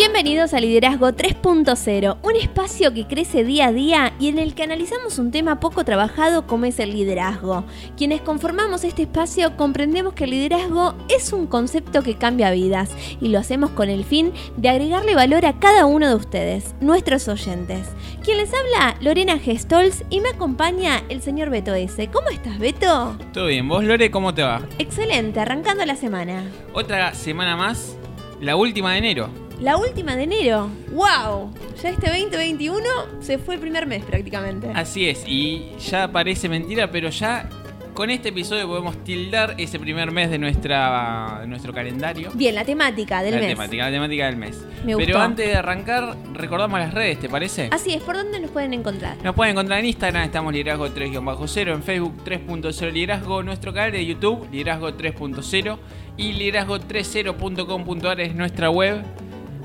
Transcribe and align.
Bienvenidos 0.00 0.54
a 0.54 0.60
Liderazgo 0.60 1.08
3.0, 1.08 2.16
un 2.22 2.36
espacio 2.36 2.94
que 2.94 3.06
crece 3.06 3.44
día 3.44 3.66
a 3.66 3.72
día 3.72 4.14
y 4.18 4.28
en 4.28 4.38
el 4.38 4.54
que 4.54 4.62
analizamos 4.62 5.18
un 5.18 5.30
tema 5.30 5.60
poco 5.60 5.84
trabajado 5.84 6.46
como 6.46 6.64
es 6.64 6.78
el 6.78 6.94
liderazgo. 6.94 7.64
Quienes 7.98 8.22
conformamos 8.22 8.82
este 8.82 9.02
espacio 9.02 9.58
comprendemos 9.58 10.14
que 10.14 10.24
el 10.24 10.30
liderazgo 10.30 10.94
es 11.10 11.34
un 11.34 11.46
concepto 11.46 12.02
que 12.02 12.16
cambia 12.16 12.50
vidas 12.50 12.88
y 13.20 13.28
lo 13.28 13.38
hacemos 13.38 13.72
con 13.72 13.90
el 13.90 14.04
fin 14.04 14.32
de 14.56 14.70
agregarle 14.70 15.14
valor 15.14 15.44
a 15.44 15.58
cada 15.58 15.84
uno 15.84 16.08
de 16.08 16.14
ustedes, 16.14 16.74
nuestros 16.80 17.28
oyentes. 17.28 17.86
Quien 18.24 18.38
les 18.38 18.54
habla, 18.54 18.96
Lorena 19.02 19.38
Gestols 19.38 20.04
y 20.08 20.22
me 20.22 20.30
acompaña 20.30 21.02
el 21.10 21.20
señor 21.20 21.50
Beto 21.50 21.74
S. 21.74 22.08
¿Cómo 22.10 22.30
estás, 22.30 22.58
Beto? 22.58 23.18
Todo 23.34 23.48
bien, 23.48 23.68
vos 23.68 23.84
Lore, 23.84 24.10
¿cómo 24.10 24.32
te 24.32 24.42
va? 24.42 24.62
Excelente, 24.78 25.40
arrancando 25.40 25.84
la 25.84 25.96
semana. 25.96 26.42
Otra 26.72 27.12
semana 27.12 27.54
más, 27.54 27.98
la 28.40 28.56
última 28.56 28.92
de 28.92 28.98
enero. 28.98 29.49
La 29.60 29.76
última 29.76 30.16
de 30.16 30.22
enero. 30.22 30.70
¡Wow! 30.90 31.52
Ya 31.82 31.90
este 31.90 32.08
2021 32.08 32.82
se 33.20 33.36
fue 33.36 33.56
el 33.56 33.60
primer 33.60 33.86
mes 33.86 34.02
prácticamente. 34.04 34.70
Así 34.74 35.06
es, 35.06 35.22
y 35.26 35.72
ya 35.78 36.10
parece 36.10 36.48
mentira, 36.48 36.90
pero 36.90 37.10
ya 37.10 37.46
con 37.92 38.08
este 38.08 38.30
episodio 38.30 38.66
podemos 38.66 39.04
tildar 39.04 39.56
ese 39.58 39.78
primer 39.78 40.12
mes 40.12 40.30
de, 40.30 40.38
nuestra, 40.38 41.42
nuestro 41.46 41.74
calendario. 41.74 42.30
Bien, 42.32 42.54
la 42.54 42.64
temática 42.64 43.22
del 43.22 43.34
la 43.34 43.40
mes. 43.40 43.48
Temática, 43.50 43.84
la 43.84 43.90
temática 43.90 44.26
del 44.26 44.36
mes. 44.38 44.64
Me 44.86 44.96
Pero 44.96 44.96
gustó. 44.96 45.18
antes 45.18 45.46
de 45.46 45.54
arrancar, 45.54 46.16
recordamos 46.32 46.80
las 46.80 46.94
redes, 46.94 47.20
¿te 47.20 47.28
parece? 47.28 47.68
Así 47.70 47.92
es, 47.92 48.02
¿por 48.02 48.16
dónde 48.16 48.40
nos 48.40 48.50
pueden 48.50 48.72
encontrar? 48.72 49.18
Nos 49.22 49.34
pueden 49.34 49.52
encontrar 49.52 49.80
en 49.80 49.86
Instagram, 49.86 50.22
estamos 50.22 50.54
Liderazgo 50.54 50.88
3-0, 50.88 51.74
en 51.74 51.82
Facebook 51.82 52.24
3.0 52.24 52.92
Liderazgo, 52.92 53.42
nuestro 53.42 53.74
canal 53.74 53.92
de 53.92 54.06
YouTube, 54.06 54.48
Liderazgo 54.50 54.90
3.0 54.92 55.78
y 56.16 56.32
liderazgo30.com.ar 56.32 58.20
es 58.22 58.34
nuestra 58.34 58.70
web. 58.70 59.04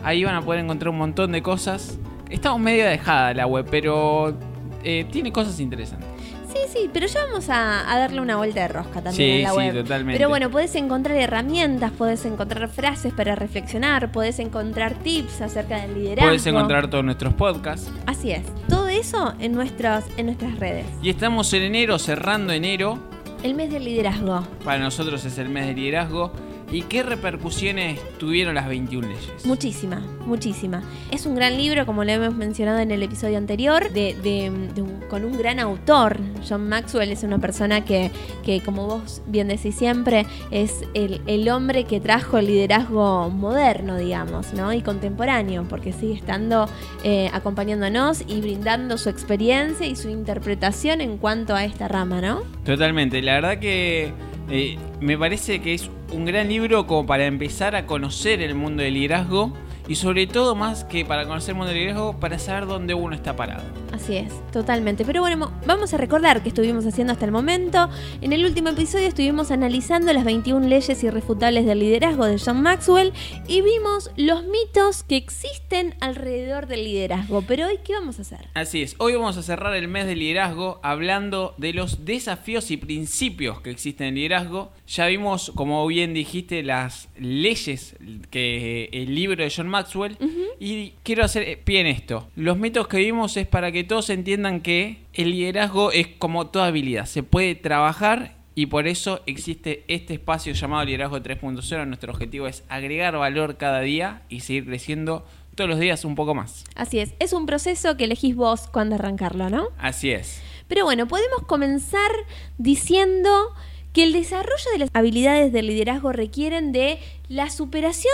Ahí 0.05 0.23
van 0.23 0.35
a 0.35 0.41
poder 0.41 0.63
encontrar 0.63 0.89
un 0.89 0.99
montón 0.99 1.31
de 1.33 1.41
cosas. 1.41 1.97
Estamos 2.29 2.59
medio 2.61 2.85
dejada 2.85 3.33
la 3.33 3.47
web, 3.47 3.65
pero 3.69 4.37
eh, 4.83 5.05
tiene 5.11 5.31
cosas 5.33 5.59
interesantes. 5.59 6.07
Sí, 6.47 6.59
sí, 6.71 6.89
pero 6.93 7.05
ya 7.07 7.25
vamos 7.25 7.49
a, 7.49 7.91
a 7.91 7.97
darle 7.99 8.21
una 8.21 8.37
vuelta 8.37 8.61
de 8.61 8.67
rosca 8.69 9.01
también 9.01 9.13
Sí, 9.15 9.23
en 9.31 9.43
la 9.43 9.49
sí, 9.49 9.55
web. 9.57 9.73
totalmente. 9.83 10.17
Pero 10.17 10.29
bueno, 10.29 10.49
podés 10.51 10.73
encontrar 10.75 11.17
herramientas, 11.17 11.91
podés 11.91 12.23
encontrar 12.25 12.69
frases 12.69 13.11
para 13.13 13.35
reflexionar, 13.35 14.11
podés 14.11 14.39
encontrar 14.39 14.93
tips 14.93 15.41
acerca 15.41 15.81
del 15.81 15.95
liderazgo. 15.95 16.29
Puedes 16.29 16.45
encontrar 16.47 16.89
todos 16.89 17.03
nuestros 17.03 17.33
podcasts. 17.33 17.91
Así 18.05 18.31
es, 18.31 18.43
todo 18.69 18.87
eso 18.87 19.33
en, 19.39 19.51
nuestros, 19.53 20.05
en 20.17 20.27
nuestras 20.27 20.57
redes. 20.59 20.85
Y 21.01 21.09
estamos 21.09 21.51
en 21.53 21.63
enero, 21.63 21.99
cerrando 21.99 22.53
enero. 22.53 22.99
El 23.43 23.53
mes 23.55 23.69
del 23.69 23.83
liderazgo. 23.83 24.43
Para 24.63 24.79
nosotros 24.79 25.25
es 25.25 25.37
el 25.39 25.49
mes 25.49 25.65
de 25.67 25.73
liderazgo. 25.73 26.31
¿Y 26.71 26.81
qué 26.81 27.03
repercusiones 27.03 27.99
tuvieron 28.17 28.55
las 28.55 28.67
21 28.67 29.07
leyes? 29.07 29.45
Muchísima, 29.45 30.01
muchísima. 30.25 30.81
Es 31.11 31.25
un 31.25 31.35
gran 31.35 31.55
libro, 31.57 31.85
como 31.85 32.03
lo 32.03 32.11
hemos 32.11 32.35
mencionado 32.35 32.79
en 32.79 32.91
el 32.91 33.03
episodio 33.03 33.37
anterior, 33.37 33.91
de, 33.91 34.15
de- 34.23 34.51
de 34.73 34.81
un- 34.81 34.99
con 35.09 35.23
un 35.25 35.37
gran 35.37 35.59
autor. 35.59 36.17
John 36.47 36.67
Maxwell 36.67 37.11
es 37.11 37.23
una 37.23 37.37
persona 37.37 37.85
que, 37.85 38.11
que 38.43 38.61
como 38.61 38.87
vos 38.87 39.21
bien 39.27 39.47
decís 39.47 39.75
siempre, 39.75 40.25
es 40.51 40.83
el, 40.95 41.21
el 41.27 41.47
hombre 41.49 41.85
que 41.85 41.99
trajo 41.99 42.39
el 42.39 42.47
liderazgo 42.47 43.29
moderno, 43.29 43.97
digamos, 43.97 44.53
¿no? 44.53 44.73
Y 44.73 44.81
contemporáneo, 44.81 45.65
porque 45.69 45.93
sigue 45.93 46.15
estando 46.15 46.67
eh, 47.03 47.29
acompañándonos 47.31 48.23
y 48.27 48.41
brindando 48.41 48.97
su 48.97 49.09
experiencia 49.09 49.85
y 49.85 49.95
su 49.95 50.09
interpretación 50.09 50.99
en 51.01 51.17
cuanto 51.19 51.55
a 51.55 51.63
esta 51.63 51.87
rama, 51.87 52.21
¿no? 52.21 52.41
Totalmente. 52.65 53.21
La 53.21 53.33
verdad 53.35 53.59
que 53.59 54.11
eh, 54.49 54.77
me 54.99 55.17
parece 55.17 55.61
que 55.61 55.73
es 55.73 55.89
un 56.11 56.25
gran 56.25 56.49
libro 56.49 56.87
como 56.87 57.05
para 57.05 57.25
empezar 57.25 57.75
a 57.75 57.85
conocer 57.85 58.41
el 58.41 58.55
mundo 58.55 58.83
del 58.83 58.93
liderazgo. 58.93 59.53
Y 59.87 59.95
sobre 59.95 60.25
todo, 60.27 60.55
más 60.55 60.83
que 60.83 61.05
para 61.05 61.25
conocer 61.27 61.51
el 61.51 61.55
mundo 61.57 61.69
del 61.71 61.77
liderazgo, 61.79 62.19
para 62.19 62.39
saber 62.39 62.65
dónde 62.65 62.93
uno 62.93 63.15
está 63.15 63.35
parado. 63.35 63.63
Así 63.93 64.17
es, 64.17 64.33
totalmente. 64.51 65.05
Pero 65.05 65.21
bueno, 65.21 65.37
mo- 65.37 65.51
vamos 65.67 65.93
a 65.93 65.97
recordar 65.97 66.41
qué 66.41 66.49
estuvimos 66.49 66.85
haciendo 66.85 67.13
hasta 67.13 67.25
el 67.25 67.31
momento. 67.31 67.89
En 68.21 68.33
el 68.33 68.43
último 68.45 68.69
episodio 68.69 69.07
estuvimos 69.07 69.51
analizando 69.51 70.11
las 70.11 70.23
21 70.25 70.67
leyes 70.67 71.03
irrefutables 71.03 71.65
del 71.65 71.79
liderazgo 71.79 72.25
de 72.25 72.39
John 72.43 72.61
Maxwell 72.61 73.13
y 73.47 73.61
vimos 73.61 74.09
los 74.17 74.43
mitos 74.45 75.03
que 75.03 75.17
existen 75.17 75.95
alrededor 76.01 76.67
del 76.67 76.83
liderazgo. 76.83 77.43
Pero 77.43 77.67
hoy, 77.67 77.77
¿qué 77.83 77.93
vamos 77.93 78.17
a 78.19 78.23
hacer? 78.23 78.47
Así 78.55 78.81
es, 78.81 78.95
hoy 78.97 79.13
vamos 79.15 79.37
a 79.37 79.43
cerrar 79.43 79.75
el 79.75 79.87
mes 79.87 80.07
del 80.07 80.19
liderazgo 80.19 80.79
hablando 80.83 81.53
de 81.57 81.73
los 81.73 82.05
desafíos 82.05 82.71
y 82.71 82.77
principios 82.77 83.61
que 83.61 83.69
existen 83.69 84.07
en 84.07 84.13
el 84.13 84.15
liderazgo. 84.15 84.71
Ya 84.87 85.07
vimos, 85.07 85.51
como 85.55 85.85
bien 85.87 86.13
dijiste, 86.13 86.61
las 86.61 87.09
leyes 87.17 87.95
que 88.29 88.89
el 88.91 89.15
libro 89.15 89.43
de 89.43 89.51
John 89.55 89.67
Maxwell. 89.67 90.17
Y 90.59 90.91
quiero 91.03 91.23
hacer 91.25 91.59
pie 91.63 91.81
en 91.81 91.87
esto. 91.87 92.29
Los 92.35 92.57
mitos 92.57 92.87
que 92.87 92.97
vimos 92.97 93.35
es 93.37 93.47
para 93.47 93.71
que 93.71 93.83
todos 93.83 94.09
entiendan 94.09 94.61
que 94.61 94.99
el 95.13 95.31
liderazgo 95.31 95.91
es 95.91 96.07
como 96.07 96.47
toda 96.47 96.67
habilidad. 96.67 97.05
Se 97.05 97.23
puede 97.23 97.55
trabajar 97.55 98.35
y 98.53 98.67
por 98.67 98.87
eso 98.87 99.21
existe 99.25 99.83
este 99.87 100.13
espacio 100.13 100.53
llamado 100.53 100.85
Liderazgo 100.85 101.17
3.0. 101.17 101.87
Nuestro 101.87 102.13
objetivo 102.13 102.47
es 102.47 102.63
agregar 102.69 103.17
valor 103.17 103.57
cada 103.57 103.81
día 103.81 104.21
y 104.29 104.41
seguir 104.41 104.65
creciendo 104.65 105.25
todos 105.55 105.69
los 105.69 105.79
días 105.79 106.05
un 106.05 106.15
poco 106.15 106.35
más. 106.35 106.63
Así 106.75 106.99
es, 106.99 107.15
es 107.19 107.33
un 107.33 107.45
proceso 107.45 107.97
que 107.97 108.05
elegís 108.05 108.35
vos 108.35 108.67
cuando 108.71 108.95
arrancarlo, 108.95 109.49
¿no? 109.49 109.69
Así 109.77 110.11
es. 110.11 110.41
Pero 110.67 110.85
bueno, 110.85 111.07
podemos 111.07 111.43
comenzar 111.47 112.11
diciendo 112.57 113.53
que 113.95 114.03
el 114.03 114.11
desarrollo 114.13 114.71
de 114.73 114.77
las 114.79 114.89
habilidades 114.93 115.53
del 115.53 115.67
liderazgo 115.67 116.11
requieren 116.11 116.73
de 116.73 116.99
la 117.29 117.49
superación 117.49 118.13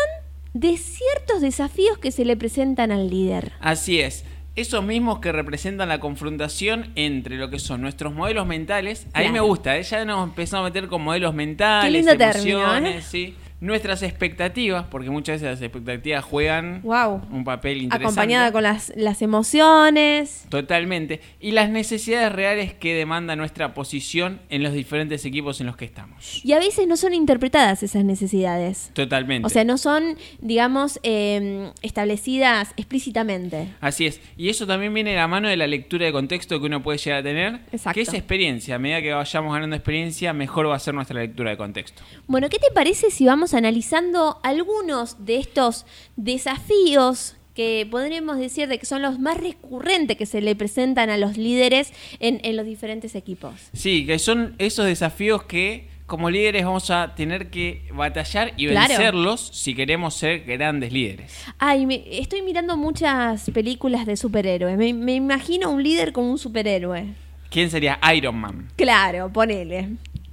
de 0.54 0.78
ciertos 0.78 1.42
desafíos 1.42 1.98
que 1.98 2.12
se 2.12 2.24
le 2.24 2.38
presentan 2.38 2.92
al 2.92 3.10
líder. 3.10 3.54
Así 3.60 4.00
es. 4.00 4.24
Esos 4.56 4.84
mismos 4.84 5.20
que 5.20 5.32
representan 5.32 5.90
la 5.90 6.00
confrontación 6.00 6.92
entre 6.96 7.38
lo 7.38 7.50
que 7.50 7.58
son 7.58 7.82
nuestros 7.82 8.14
modelos 8.14 8.46
mentales. 8.46 9.08
Ahí 9.14 9.24
Claro. 9.24 9.34
me 9.34 9.40
gusta, 9.40 9.78
¿eh? 9.78 9.84
ya 9.84 10.06
nos 10.06 10.24
empezamos 10.28 10.66
a 10.68 10.70
meter 10.70 10.88
con 10.88 11.02
modelos 11.02 11.34
mentales, 11.34 11.86
Qué 11.92 11.98
lindo 11.98 12.16
término, 12.16 12.60
emociones, 12.60 12.96
¿eh? 13.06 13.08
sí. 13.10 13.36
Nuestras 13.62 14.02
expectativas, 14.04 14.86
porque 14.90 15.10
muchas 15.10 15.36
veces 15.42 15.60
las 15.60 15.62
expectativas 15.62 16.24
juegan 16.26 16.82
Wow. 16.82 17.22
un 17.32 17.44
papel 17.44 17.84
interesante. 17.84 18.06
Acompañada 18.06 18.52
con 18.52 18.64
las, 18.64 18.92
las 18.96 19.22
emociones. 19.22 20.46
Totalmente. 20.50 21.22
Y 21.40 21.52
las 21.52 21.70
necesidades 21.70 22.32
reales 22.32 22.74
que 22.74 22.94
demanda 22.96 23.36
nuestra 23.36 23.74
posición 23.74 24.40
en 24.50 24.64
los 24.64 24.74
diferentes 24.74 25.24
equipos 25.26 25.62
en 25.62 25.68
los 25.68 25.78
que 25.78 25.86
estamos. 25.86 26.44
Y 26.44 26.54
a 26.54 26.60
veces 26.60 26.88
no 26.88 26.98
son 26.98 27.14
interpretadas 27.14 27.84
esas 27.84 28.04
necesidades. 28.04 28.90
Totalmente. 28.94 29.46
O 29.46 29.50
sea, 29.50 29.64
no 29.64 29.78
son, 29.78 30.18
digamos, 30.40 31.00
eh, 31.04 31.72
establecidas 31.84 32.74
explícitamente. 32.78 33.68
Así 33.80 34.08
es. 34.08 34.20
Y 34.38 34.50
eso 34.50 34.66
también 34.66 34.94
viene 34.94 35.12
de 35.12 35.18
la 35.18 35.28
mano 35.28 35.48
de 35.48 35.58
la 35.58 35.68
lectura 35.68 36.06
de 36.06 36.12
contexto 36.12 36.60
que 36.60 36.66
uno 36.66 36.82
puede 36.82 36.98
llegar 36.98 37.20
a 37.20 37.24
tener. 37.24 37.60
Exacto. 37.72 37.94
Que 37.94 38.02
es 38.02 38.14
experiencia. 38.14 38.76
A 38.76 38.80
medida 38.80 39.02
que 39.02 39.14
vayamos 39.14 39.54
ganando 39.54 39.76
experiencia, 39.76 40.34
mejor 40.34 40.68
va 40.70 40.76
a 40.76 40.80
ser 40.80 40.94
nuestra 40.94 41.20
lectura 41.20 41.52
de 41.52 41.58
contexto. 41.58 42.02
Bueno, 42.28 42.50
¿qué 42.50 42.58
te 42.58 42.72
parece 42.74 43.12
si 43.12 43.26
vamos 43.26 43.51
analizando 43.54 44.40
algunos 44.44 45.26
de 45.26 45.38
estos 45.38 45.86
desafíos 46.16 47.36
que 47.54 47.86
podríamos 47.92 48.38
decir 48.38 48.68
de 48.70 48.80
que 48.80 48.86
son 48.86 49.02
los 49.02 49.20
más 49.20 49.38
recurrentes 49.38 50.16
que 50.18 50.26
se 50.26 50.42
le 50.42 50.56
presentan 50.56 51.10
a 51.10 51.18
los 51.18 51.38
líderes 51.38 51.92
en, 52.20 52.40
en 52.44 52.56
los 52.56 52.66
diferentes 52.66 53.14
equipos? 53.16 53.54
Sí, 53.74 54.06
que 54.06 54.20
son 54.20 54.56
esos 54.58 54.86
desafíos 54.86 55.44
que 55.44 55.90
como 56.06 56.30
líderes 56.30 56.66
vamos 56.66 56.90
a 56.90 57.14
tener 57.16 57.50
que 57.50 57.84
batallar 57.94 58.54
y 58.58 58.68
Claro. 58.68 58.90
vencerlos 58.90 59.50
si 59.54 59.74
queremos 59.76 60.14
ser 60.16 60.42
grandes 60.44 60.92
líderes. 60.92 61.34
Ay, 61.58 61.86
me- 61.86 62.04
estoy 62.20 62.42
mirando 62.42 62.76
muchas 62.76 63.50
películas 63.52 64.06
de 64.06 64.18
superhéroes. 64.18 64.78
Me, 64.78 64.94
me 64.94 65.16
imagino 65.16 65.70
un 65.72 65.82
líder 65.84 66.12
como 66.12 66.30
un 66.32 66.38
superhéroe. 66.38 67.14
¿Quién 67.50 67.70
sería 67.70 68.00
Iron 68.16 68.36
Man? 68.36 68.68
Claro, 68.78 69.32
ponele. 69.32 69.90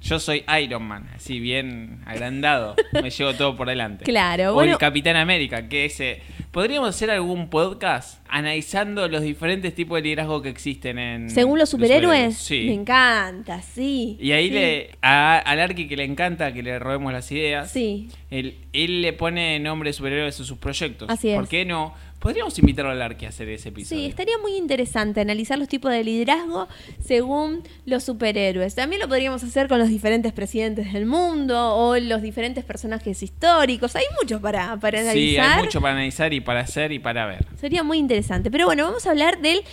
Yo 0.09 0.17
soy 0.17 0.43
Iron 0.59 0.87
Man, 0.87 1.07
así 1.15 1.39
bien 1.39 2.01
agrandado, 2.07 2.73
me 2.93 3.11
llevo 3.11 3.35
todo 3.35 3.55
por 3.55 3.67
delante. 3.67 4.05
Claro, 4.05 4.49
O 4.49 4.53
bueno. 4.55 4.71
el 4.71 4.77
Capitán 4.79 5.15
América, 5.15 5.69
que 5.69 5.85
ese... 5.85 6.23
¿Podríamos 6.49 6.89
hacer 6.89 7.11
algún 7.11 7.51
podcast 7.51 8.18
analizando 8.29 9.07
los 9.07 9.21
diferentes 9.21 9.73
tipos 9.75 9.97
de 9.97 10.01
liderazgo 10.03 10.41
que 10.41 10.49
existen 10.49 10.97
en... 10.99 11.29
Según 11.29 11.59
los 11.59 11.69
superhéroes, 11.69 12.35
Sí. 12.37 12.65
me 12.67 12.73
encanta, 12.73 13.61
sí. 13.61 14.17
Y 14.19 14.31
ahí 14.31 14.47
Sí. 14.49 14.53
le, 14.53 14.91
a, 15.01 15.37
al 15.39 15.59
Arqui 15.59 15.87
que 15.87 15.97
le 15.97 16.03
encanta 16.03 16.53
que 16.53 16.63
le 16.63 16.79
robemos 16.79 17.11
las 17.13 17.31
ideas, 17.31 17.71
Sí. 17.71 18.07
él, 18.29 18.55
él 18.73 19.01
le 19.01 19.13
pone 19.13 19.59
nombre 19.59 19.89
de 19.89 19.93
superhéroes 19.93 20.39
a 20.39 20.43
sus 20.43 20.57
proyectos. 20.57 21.09
Así 21.09 21.29
es. 21.29 21.35
¿Por 21.35 21.47
qué 21.47 21.65
no? 21.65 21.93
Podríamos 22.19 22.59
invitarlo 22.59 22.91
al 22.91 23.01
Arqui 23.01 23.25
a 23.25 23.29
hacer 23.29 23.47
ese 23.47 23.69
episodio. 23.69 24.01
Sí, 24.01 24.05
estaría 24.09 24.37
muy 24.39 24.57
interesante 24.57 25.21
analizar 25.21 25.57
los 25.57 25.69
tipos 25.69 25.89
de 25.89 26.03
liderazgo 26.03 26.67
según 27.01 27.63
los 27.85 28.03
superhéroes. 28.03 28.75
También 28.75 29.01
lo 29.01 29.07
podríamos 29.07 29.41
hacer 29.41 29.69
con 29.69 29.79
los 29.79 29.87
diferentes 29.87 30.33
presidentes 30.33 30.91
del 30.91 31.05
mundo 31.05 31.75
o 31.77 31.97
los 31.97 32.21
diferentes 32.21 32.65
personajes 32.65 33.23
históricos. 33.23 33.95
Hay 33.95 34.03
mucho 34.21 34.41
para, 34.41 34.77
para 34.81 34.99
analizar. 34.99 35.45
Sí, 35.45 35.51
hay 35.59 35.63
mucho 35.63 35.79
para 35.79 35.93
analizar 35.93 36.33
y 36.33 36.41
para 36.41 36.59
hacer 36.59 36.91
y 36.91 36.99
para 36.99 37.25
ver. 37.25 37.45
Sería 37.57 37.83
muy 37.83 37.97
interesante. 37.99 38.18
Pero 38.51 38.65
bueno, 38.65 38.83
vamos 38.85 39.05
a 39.05 39.11
hablar 39.11 39.41
del 39.41 39.63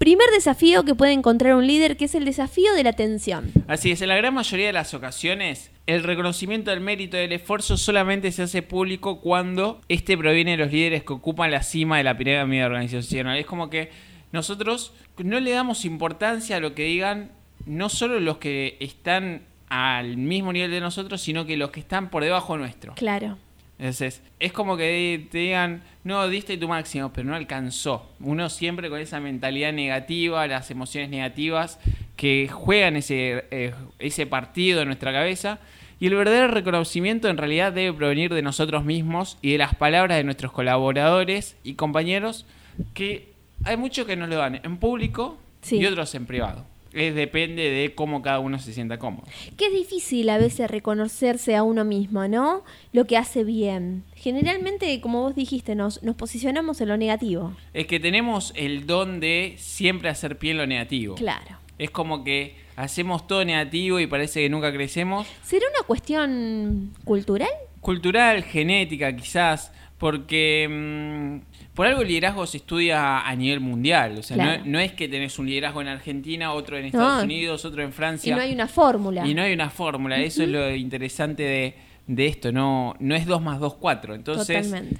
Primer 0.00 0.30
desafío 0.30 0.82
que 0.86 0.94
puede 0.94 1.12
encontrar 1.12 1.54
un 1.56 1.66
líder, 1.66 1.98
que 1.98 2.06
es 2.06 2.14
el 2.14 2.24
desafío 2.24 2.72
de 2.72 2.84
la 2.84 2.88
atención. 2.88 3.52
Así 3.68 3.90
es, 3.90 4.00
en 4.00 4.08
la 4.08 4.16
gran 4.16 4.32
mayoría 4.32 4.68
de 4.68 4.72
las 4.72 4.94
ocasiones, 4.94 5.70
el 5.86 6.04
reconocimiento 6.04 6.70
del 6.70 6.80
mérito 6.80 7.18
del 7.18 7.32
esfuerzo 7.32 7.76
solamente 7.76 8.32
se 8.32 8.44
hace 8.44 8.62
público 8.62 9.20
cuando 9.20 9.82
este 9.90 10.16
proviene 10.16 10.52
de 10.52 10.56
los 10.56 10.72
líderes 10.72 11.04
que 11.04 11.12
ocupan 11.12 11.50
la 11.50 11.62
cima 11.62 11.98
de 11.98 12.04
la 12.04 12.16
pirámide 12.16 12.64
organizacional. 12.64 13.36
Es 13.36 13.44
como 13.44 13.68
que 13.68 13.90
nosotros 14.32 14.94
no 15.18 15.38
le 15.38 15.50
damos 15.50 15.84
importancia 15.84 16.56
a 16.56 16.60
lo 16.60 16.74
que 16.74 16.84
digan 16.84 17.32
no 17.66 17.90
solo 17.90 18.20
los 18.20 18.38
que 18.38 18.78
están 18.80 19.42
al 19.68 20.16
mismo 20.16 20.54
nivel 20.54 20.70
de 20.70 20.80
nosotros, 20.80 21.20
sino 21.20 21.44
que 21.44 21.58
los 21.58 21.72
que 21.72 21.80
están 21.80 22.08
por 22.08 22.24
debajo 22.24 22.56
nuestro. 22.56 22.94
Claro. 22.94 23.36
Entonces, 23.80 24.20
es 24.40 24.52
como 24.52 24.76
que 24.76 25.26
te 25.30 25.38
digan, 25.38 25.82
no, 26.04 26.28
diste 26.28 26.58
tu 26.58 26.68
máximo, 26.68 27.14
pero 27.14 27.26
no 27.30 27.34
alcanzó. 27.34 28.10
Uno 28.20 28.50
siempre 28.50 28.90
con 28.90 29.00
esa 29.00 29.20
mentalidad 29.20 29.72
negativa, 29.72 30.46
las 30.46 30.70
emociones 30.70 31.08
negativas 31.08 31.80
que 32.14 32.46
juegan 32.52 32.96
ese, 32.96 33.46
eh, 33.50 33.72
ese 33.98 34.26
partido 34.26 34.82
en 34.82 34.88
nuestra 34.88 35.12
cabeza. 35.12 35.60
Y 35.98 36.08
el 36.08 36.14
verdadero 36.14 36.48
reconocimiento 36.48 37.28
en 37.28 37.38
realidad 37.38 37.72
debe 37.72 37.96
provenir 37.96 38.34
de 38.34 38.42
nosotros 38.42 38.84
mismos 38.84 39.38
y 39.40 39.52
de 39.52 39.58
las 39.58 39.74
palabras 39.74 40.18
de 40.18 40.24
nuestros 40.24 40.52
colaboradores 40.52 41.56
y 41.64 41.72
compañeros, 41.72 42.44
que 42.92 43.32
hay 43.64 43.78
muchos 43.78 44.06
que 44.06 44.14
nos 44.14 44.28
lo 44.28 44.36
dan 44.36 44.60
en 44.62 44.76
público 44.76 45.38
Sí. 45.62 45.76
y 45.78 45.86
otros 45.86 46.14
en 46.14 46.26
privado. 46.26 46.66
Es, 46.92 47.14
depende 47.14 47.70
de 47.70 47.94
cómo 47.94 48.20
cada 48.22 48.40
uno 48.40 48.58
se 48.58 48.72
sienta 48.72 48.98
cómodo. 48.98 49.24
Que 49.56 49.66
es 49.66 49.72
difícil 49.72 50.28
a 50.28 50.38
veces 50.38 50.70
reconocerse 50.70 51.54
a 51.56 51.62
uno 51.62 51.84
mismo, 51.84 52.26
¿no? 52.26 52.64
Lo 52.92 53.06
que 53.06 53.16
hace 53.16 53.44
bien. 53.44 54.04
Generalmente, 54.14 55.00
como 55.00 55.22
vos 55.22 55.34
dijiste, 55.34 55.74
nos, 55.74 56.02
nos 56.02 56.16
posicionamos 56.16 56.80
en 56.80 56.88
lo 56.88 56.96
negativo. 56.96 57.54
Es 57.74 57.86
que 57.86 58.00
tenemos 58.00 58.52
el 58.56 58.86
don 58.86 59.20
de 59.20 59.54
siempre 59.58 60.08
hacer 60.08 60.38
pie 60.38 60.52
en 60.52 60.58
lo 60.58 60.66
negativo. 60.66 61.14
Claro. 61.14 61.58
Es 61.78 61.90
como 61.90 62.24
que 62.24 62.56
hacemos 62.76 63.26
todo 63.26 63.44
negativo 63.44 64.00
y 64.00 64.06
parece 64.06 64.42
que 64.42 64.48
nunca 64.48 64.72
crecemos. 64.72 65.26
¿Será 65.42 65.66
una 65.74 65.86
cuestión 65.86 66.92
cultural? 67.04 67.48
Cultural, 67.80 68.42
genética 68.42 69.14
quizás, 69.14 69.72
porque 70.00 70.66
mm, 70.68 71.74
por 71.74 71.86
algo 71.86 72.00
el 72.02 72.08
liderazgo 72.08 72.46
se 72.46 72.56
estudia 72.56 73.20
a 73.20 73.36
nivel 73.36 73.60
mundial. 73.60 74.18
O 74.18 74.22
sea, 74.22 74.36
Claro. 74.36 74.64
no, 74.64 74.72
no 74.72 74.78
es 74.80 74.92
que 74.92 75.08
tenés 75.08 75.38
un 75.38 75.46
liderazgo 75.46 75.80
en 75.82 75.88
Argentina, 75.88 76.52
otro 76.52 76.76
en 76.76 76.86
Estados 76.86 77.18
No. 77.18 77.22
Unidos, 77.24 77.64
otro 77.64 77.82
en 77.84 77.90
Y 77.90 77.92
Francia. 77.92 78.34
no 78.34 78.42
hay 78.42 78.52
una 78.52 78.66
fórmula. 78.66 79.26
Y 79.26 79.34
no 79.34 79.42
hay 79.42 79.52
una 79.52 79.70
fórmula. 79.70 80.18
Eso 80.18 80.42
es 80.42 80.48
lo 80.48 80.74
interesante 80.74 81.42
de, 81.44 81.74
de 82.08 82.26
esto. 82.26 82.50
No, 82.50 82.96
no 82.98 83.14
es 83.14 83.26
2 83.26 83.40
más 83.42 83.60
2, 83.60 83.74
4. 83.74 84.14
Entonces, 84.14 84.66
Totalmente. 84.66 84.96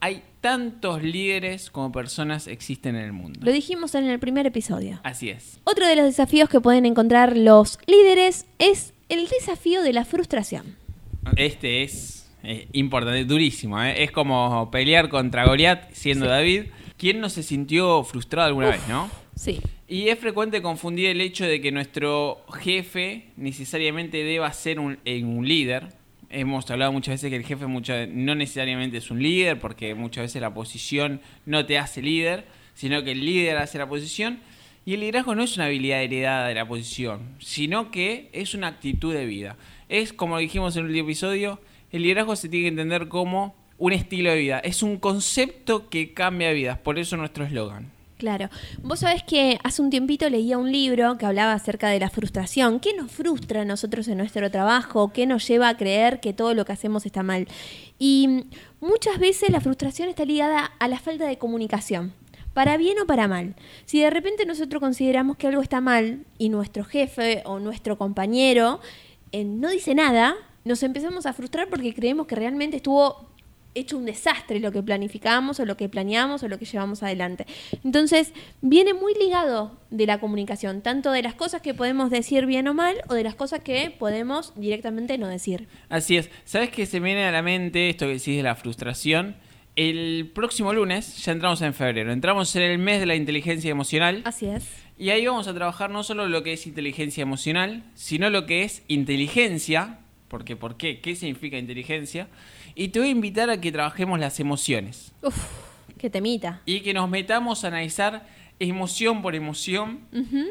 hay 0.00 0.22
tantos 0.40 1.02
líderes 1.02 1.70
como 1.70 1.92
personas 1.92 2.46
existen 2.48 2.96
en 2.96 3.04
el 3.04 3.12
mundo. 3.12 3.38
Lo 3.42 3.52
dijimos 3.52 3.94
en 3.94 4.06
el 4.08 4.18
primer 4.18 4.46
episodio. 4.46 5.00
Así 5.04 5.30
es. 5.30 5.60
Otro 5.64 5.86
de 5.86 5.94
los 5.96 6.04
desafíos 6.06 6.48
que 6.48 6.60
pueden 6.60 6.86
encontrar 6.86 7.36
los 7.36 7.78
líderes 7.86 8.46
es 8.58 8.94
el 9.08 9.28
desafío 9.28 9.82
de 9.82 9.92
la 9.92 10.04
frustración. 10.04 10.76
Este 11.36 11.82
es 11.82 12.29
eh, 12.42 12.68
importante, 12.72 13.24
durísimo. 13.24 13.82
¿eh? 13.82 14.02
Es 14.02 14.10
como 14.10 14.70
pelear 14.70 15.08
contra 15.08 15.46
Goliat 15.46 15.92
siendo 15.92 16.26
David. 16.26 16.64
¿Quién 16.96 17.20
no 17.20 17.28
se 17.30 17.42
sintió 17.42 18.02
frustrado 18.04 18.48
alguna 18.48 18.70
vez, 18.70 18.86
no? 18.88 19.10
Sí. 19.34 19.60
Y 19.88 20.08
es 20.08 20.18
frecuente 20.18 20.60
confundir 20.60 21.06
el 21.06 21.20
hecho 21.20 21.46
de 21.46 21.60
que 21.60 21.72
nuestro 21.72 22.44
jefe 22.52 23.24
necesariamente 23.36 24.22
deba 24.22 24.52
ser 24.52 24.78
un, 24.78 24.98
un 25.06 25.48
líder. 25.48 25.88
Hemos 26.28 26.70
hablado 26.70 26.92
muchas 26.92 27.14
veces 27.14 27.30
que 27.30 27.36
el 27.36 27.44
jefe 27.44 27.66
mucha- 27.66 28.06
no 28.06 28.34
necesariamente 28.34 28.98
es 28.98 29.10
un 29.10 29.22
líder, 29.22 29.58
porque 29.58 29.94
muchas 29.94 30.24
veces 30.24 30.42
la 30.42 30.52
posición 30.54 31.20
no 31.46 31.64
te 31.66 31.78
hace 31.78 32.02
líder, 32.02 32.44
sino 32.74 33.02
que 33.02 33.12
el 33.12 33.24
líder 33.24 33.56
hace 33.56 33.78
la 33.78 33.88
posición. 33.88 34.38
Y 34.86 34.94
el 34.94 35.00
liderazgo 35.00 35.34
no 35.34 35.42
es 35.42 35.56
una 35.56 35.66
habilidad 35.66 36.02
heredada 36.02 36.48
de 36.48 36.54
la 36.54 36.68
posición, 36.68 37.20
sino 37.38 37.90
que 37.90 38.28
es 38.32 38.54
una 38.54 38.68
actitud 38.68 39.12
de 39.14 39.24
vida. 39.26 39.56
Es, 39.88 40.12
como 40.12 40.38
dijimos 40.38 40.76
en 40.76 40.84
el 40.84 40.90
último 40.90 41.08
episodio, 41.08 41.60
el 41.92 42.02
liderazgo 42.02 42.36
se 42.36 42.48
tiene 42.48 42.64
que 42.64 42.68
entender 42.68 43.08
como 43.08 43.54
un 43.78 43.92
estilo 43.92 44.30
de 44.30 44.36
vida. 44.36 44.58
Es 44.60 44.82
un 44.82 44.98
concepto 44.98 45.88
que 45.88 46.12
cambia 46.12 46.52
vidas, 46.52 46.78
por 46.78 46.98
eso 46.98 47.16
nuestro 47.16 47.44
eslogan. 47.44 47.90
Claro. 48.20 48.50
Vos 48.82 49.00
sabés 49.00 49.22
que 49.22 49.58
hace 49.64 49.80
un 49.80 49.88
tiempito 49.88 50.28
leía 50.28 50.58
un 50.58 50.70
libro 50.70 51.16
que 51.16 51.24
hablaba 51.24 51.54
acerca 51.54 51.88
de 51.88 51.98
la 51.98 52.10
frustración. 52.10 52.78
¿Qué 52.78 52.92
nos 52.92 53.10
frustra 53.10 53.62
a 53.62 53.64
nosotros 53.64 54.06
en 54.08 54.18
nuestro 54.18 54.50
trabajo? 54.50 55.10
¿Qué 55.10 55.26
nos 55.26 55.48
lleva 55.48 55.70
a 55.70 55.76
creer 55.78 56.20
que 56.20 56.34
todo 56.34 56.52
lo 56.52 56.66
que 56.66 56.72
hacemos 56.72 57.06
está 57.06 57.22
mal? 57.22 57.48
Y 57.98 58.44
muchas 58.78 59.18
veces 59.18 59.48
la 59.48 59.62
frustración 59.62 60.10
está 60.10 60.26
ligada 60.26 60.66
a 60.78 60.88
la 60.88 60.98
falta 60.98 61.26
de 61.26 61.38
comunicación. 61.38 62.12
Para 62.52 62.76
bien 62.76 62.98
o 63.02 63.06
para 63.06 63.26
mal. 63.26 63.54
Si 63.86 64.00
de 64.00 64.10
repente 64.10 64.44
nosotros 64.44 64.80
consideramos 64.80 65.38
que 65.38 65.46
algo 65.46 65.62
está 65.62 65.80
mal 65.80 66.26
y 66.36 66.50
nuestro 66.50 66.84
jefe 66.84 67.42
o 67.46 67.58
nuestro 67.58 67.96
compañero 67.96 68.80
eh, 69.32 69.44
no 69.44 69.70
dice 69.70 69.94
nada, 69.94 70.36
nos 70.64 70.82
empezamos 70.82 71.26
a 71.26 71.32
frustrar 71.32 71.68
porque 71.68 71.94
creemos 71.94 72.26
que 72.26 72.34
realmente 72.34 72.76
estuvo 72.76 73.30
hecho 73.74 73.96
un 73.96 74.04
desastre 74.04 74.60
lo 74.60 74.72
que 74.72 74.82
planificamos 74.82 75.60
o 75.60 75.64
lo 75.64 75.76
que 75.76 75.88
planeamos 75.88 76.42
o 76.42 76.48
lo 76.48 76.58
que 76.58 76.64
llevamos 76.64 77.02
adelante. 77.02 77.46
Entonces, 77.84 78.32
viene 78.60 78.94
muy 78.94 79.14
ligado 79.14 79.78
de 79.90 80.06
la 80.06 80.18
comunicación, 80.18 80.82
tanto 80.82 81.12
de 81.12 81.22
las 81.22 81.34
cosas 81.34 81.62
que 81.62 81.74
podemos 81.74 82.10
decir 82.10 82.46
bien 82.46 82.66
o 82.68 82.74
mal 82.74 82.96
o 83.08 83.14
de 83.14 83.22
las 83.22 83.34
cosas 83.34 83.60
que 83.60 83.94
podemos 83.96 84.52
directamente 84.56 85.18
no 85.18 85.28
decir. 85.28 85.68
Así 85.88 86.16
es. 86.16 86.30
¿Sabes 86.44 86.70
qué 86.70 86.86
se 86.86 87.00
viene 87.00 87.24
a 87.24 87.32
la 87.32 87.42
mente 87.42 87.90
esto 87.90 88.06
que 88.06 88.14
decís 88.14 88.36
de 88.36 88.42
la 88.42 88.56
frustración? 88.56 89.36
El 89.76 90.30
próximo 90.34 90.72
lunes 90.72 91.24
ya 91.24 91.32
entramos 91.32 91.62
en 91.62 91.72
febrero. 91.72 92.12
Entramos 92.12 92.54
en 92.56 92.62
el 92.62 92.78
mes 92.78 92.98
de 93.00 93.06
la 93.06 93.14
inteligencia 93.14 93.70
emocional. 93.70 94.22
Así 94.24 94.46
es. 94.46 94.68
Y 94.98 95.10
ahí 95.10 95.24
vamos 95.24 95.46
a 95.48 95.54
trabajar 95.54 95.90
no 95.90 96.02
solo 96.02 96.28
lo 96.28 96.42
que 96.42 96.52
es 96.52 96.66
inteligencia 96.66 97.22
emocional, 97.22 97.84
sino 97.94 98.28
lo 98.28 98.46
que 98.46 98.64
es 98.64 98.82
inteligencia. 98.88 100.00
Porque, 100.30 100.54
¿por 100.54 100.76
qué? 100.76 101.00
¿Qué 101.00 101.16
significa 101.16 101.58
inteligencia? 101.58 102.28
Y 102.76 102.88
te 102.88 103.00
voy 103.00 103.08
a 103.08 103.10
invitar 103.10 103.50
a 103.50 103.60
que 103.60 103.72
trabajemos 103.72 104.18
las 104.20 104.38
emociones. 104.38 105.10
Uf, 105.22 105.36
qué 105.98 106.08
temita. 106.08 106.62
Y 106.66 106.80
que 106.82 106.94
nos 106.94 107.10
metamos 107.10 107.64
a 107.64 107.66
analizar 107.68 108.26
emoción 108.60 109.22
por 109.22 109.34
emoción 109.34 110.00
Ujú. 110.12 110.44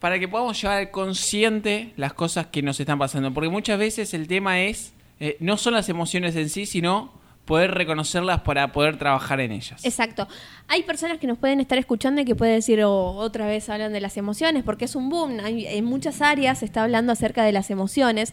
para 0.00 0.18
que 0.18 0.26
podamos 0.26 0.58
llevar 0.60 0.78
al 0.78 0.90
consciente 0.90 1.92
las 1.96 2.14
cosas 2.14 2.46
que 2.46 2.62
nos 2.62 2.80
están 2.80 2.98
pasando. 2.98 3.32
Porque 3.34 3.50
muchas 3.50 3.78
veces 3.78 4.14
el 4.14 4.26
tema 4.26 4.60
es, 4.62 4.94
eh, 5.20 5.36
no 5.40 5.58
son 5.58 5.74
las 5.74 5.88
emociones 5.90 6.34
en 6.34 6.48
sí, 6.48 6.64
sino 6.64 7.12
poder 7.44 7.72
reconocerlas 7.72 8.40
para 8.40 8.72
poder 8.72 8.98
trabajar 8.98 9.38
en 9.40 9.52
ellas. 9.52 9.84
Exacto. 9.84 10.26
Hay 10.66 10.82
personas 10.82 11.18
que 11.18 11.26
nos 11.28 11.38
pueden 11.38 11.60
estar 11.60 11.78
escuchando 11.78 12.20
y 12.22 12.24
que 12.24 12.34
pueden 12.34 12.56
decir, 12.56 12.82
"Oh, 12.82 13.12
otra 13.16 13.46
vez 13.46 13.68
hablan 13.68 13.92
de 13.92 14.00
las 14.00 14.16
emociones, 14.16 14.64
porque 14.64 14.86
es 14.86 14.96
un 14.96 15.10
boom. 15.10 15.38
Hay- 15.44 15.64
en 15.66 15.84
muchas 15.84 16.22
áreas 16.22 16.58
se 16.60 16.64
está 16.64 16.82
hablando 16.82 17.12
acerca 17.12 17.44
de 17.44 17.52
las 17.52 17.70
emociones. 17.70 18.32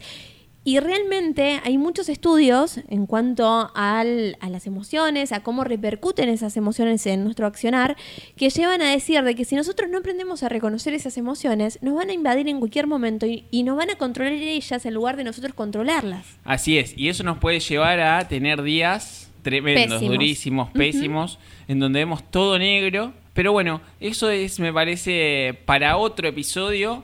Y 0.65 0.79
realmente 0.79 1.59
hay 1.65 1.77
muchos 1.77 2.07
estudios 2.07 2.79
en 2.87 3.05
cuanto 3.05 3.69
al- 3.75 4.37
a 4.39 4.49
las 4.49 4.65
emociones, 4.65 5.31
a 5.33 5.41
cómo 5.41 5.63
repercuten 5.65 6.29
esas 6.29 6.55
emociones 6.55 7.05
en 7.05 7.23
nuestro 7.25 7.47
accionar, 7.47 7.97
que 8.37 8.49
llevan 8.49 8.81
a 8.81 8.89
decir 8.91 9.21
de 9.23 9.35
que 9.35 9.43
si 9.43 9.55
nosotros 9.55 9.89
no 9.89 9.97
aprendemos 9.97 10.41
a 10.43 10.49
reconocer 10.49 10.93
esas 10.93 11.17
emociones, 11.17 11.79
nos 11.81 11.95
van 11.95 12.09
a 12.09 12.13
invadir 12.13 12.47
en 12.47 12.59
cualquier 12.59 12.87
momento 12.87 13.25
y, 13.25 13.45
y 13.51 13.63
nos 13.63 13.75
van 13.75 13.89
a 13.89 13.95
controlar 13.95 14.31
ellas 14.33 14.85
en 14.85 14.93
lugar 14.93 15.17
de 15.17 15.25
nosotros 15.25 15.53
controlarlas. 15.53 16.25
Así 16.45 16.77
es, 16.77 16.93
y 16.97 17.09
eso 17.09 17.23
nos 17.23 17.39
puede 17.39 17.59
llevar 17.59 17.99
a 17.99 18.27
tener 18.27 18.61
días 18.63 19.29
tremendos, 19.41 19.95
Pésimos. 19.99 20.13
durísimos, 20.15 20.69
pésimos, 20.71 21.39
en 21.67 21.79
donde 21.79 21.99
vemos 21.99 22.23
todo 22.31 22.57
negro. 22.57 23.11
Pero 23.33 23.51
bueno, 23.51 23.81
eso 23.99 24.29
es, 24.29 24.59
me 24.61 24.71
parece, 24.71 25.59
para 25.65 25.97
otro 25.97 26.27
episodio. 26.29 27.03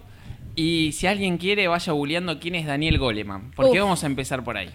Y 0.59 0.91
si 0.91 1.07
alguien 1.07 1.37
quiere, 1.37 1.69
vaya 1.69 1.93
googleando 1.93 2.37
quién 2.37 2.53
es 2.53 2.65
Daniel 2.65 2.97
Goleman. 2.97 3.51
Porque 3.55 3.79
Uf. 3.79 3.79
vamos 3.79 4.03
a 4.03 4.07
empezar 4.07 4.43
por 4.43 4.57
ahí. 4.57 4.69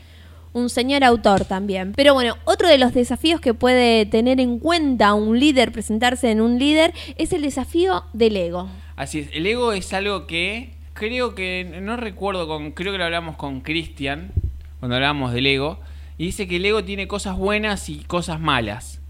un 0.54 0.70
señor 0.70 1.04
autor 1.04 1.44
también. 1.44 1.92
Pero 1.94 2.14
bueno, 2.14 2.38
otro 2.46 2.68
de 2.68 2.78
los 2.78 2.94
desafíos 2.94 3.38
que 3.38 3.52
puede 3.52 4.06
tener 4.06 4.40
en 4.40 4.60
cuenta 4.60 5.12
un 5.12 5.38
líder, 5.38 5.72
presentarse 5.72 6.30
en 6.30 6.40
un 6.40 6.58
líder, 6.58 6.94
es 7.18 7.34
el 7.34 7.42
desafío 7.42 8.04
del 8.14 8.36
ego. 8.38 8.70
Así 8.96 9.18
es, 9.18 9.28
el 9.34 9.44
ego 9.46 9.72
es 9.72 9.92
algo 9.92 10.26
que 10.26 10.70
creo 10.94 11.34
que, 11.34 11.78
no 11.82 11.98
recuerdo, 11.98 12.48
con 12.48 12.70
creo 12.70 12.92
que 12.92 12.98
lo 12.98 13.04
hablamos 13.04 13.36
con 13.36 13.60
Cristian, 13.60 14.32
cuando 14.80 14.94
hablábamos 14.94 15.34
del 15.34 15.46
ego, 15.46 15.80
y 16.16 16.26
dice 16.26 16.48
que 16.48 16.56
el 16.56 16.64
ego 16.64 16.82
tiene 16.84 17.08
cosas 17.08 17.36
buenas 17.36 17.90
y 17.90 18.04
cosas 18.04 18.40
malas, 18.40 19.02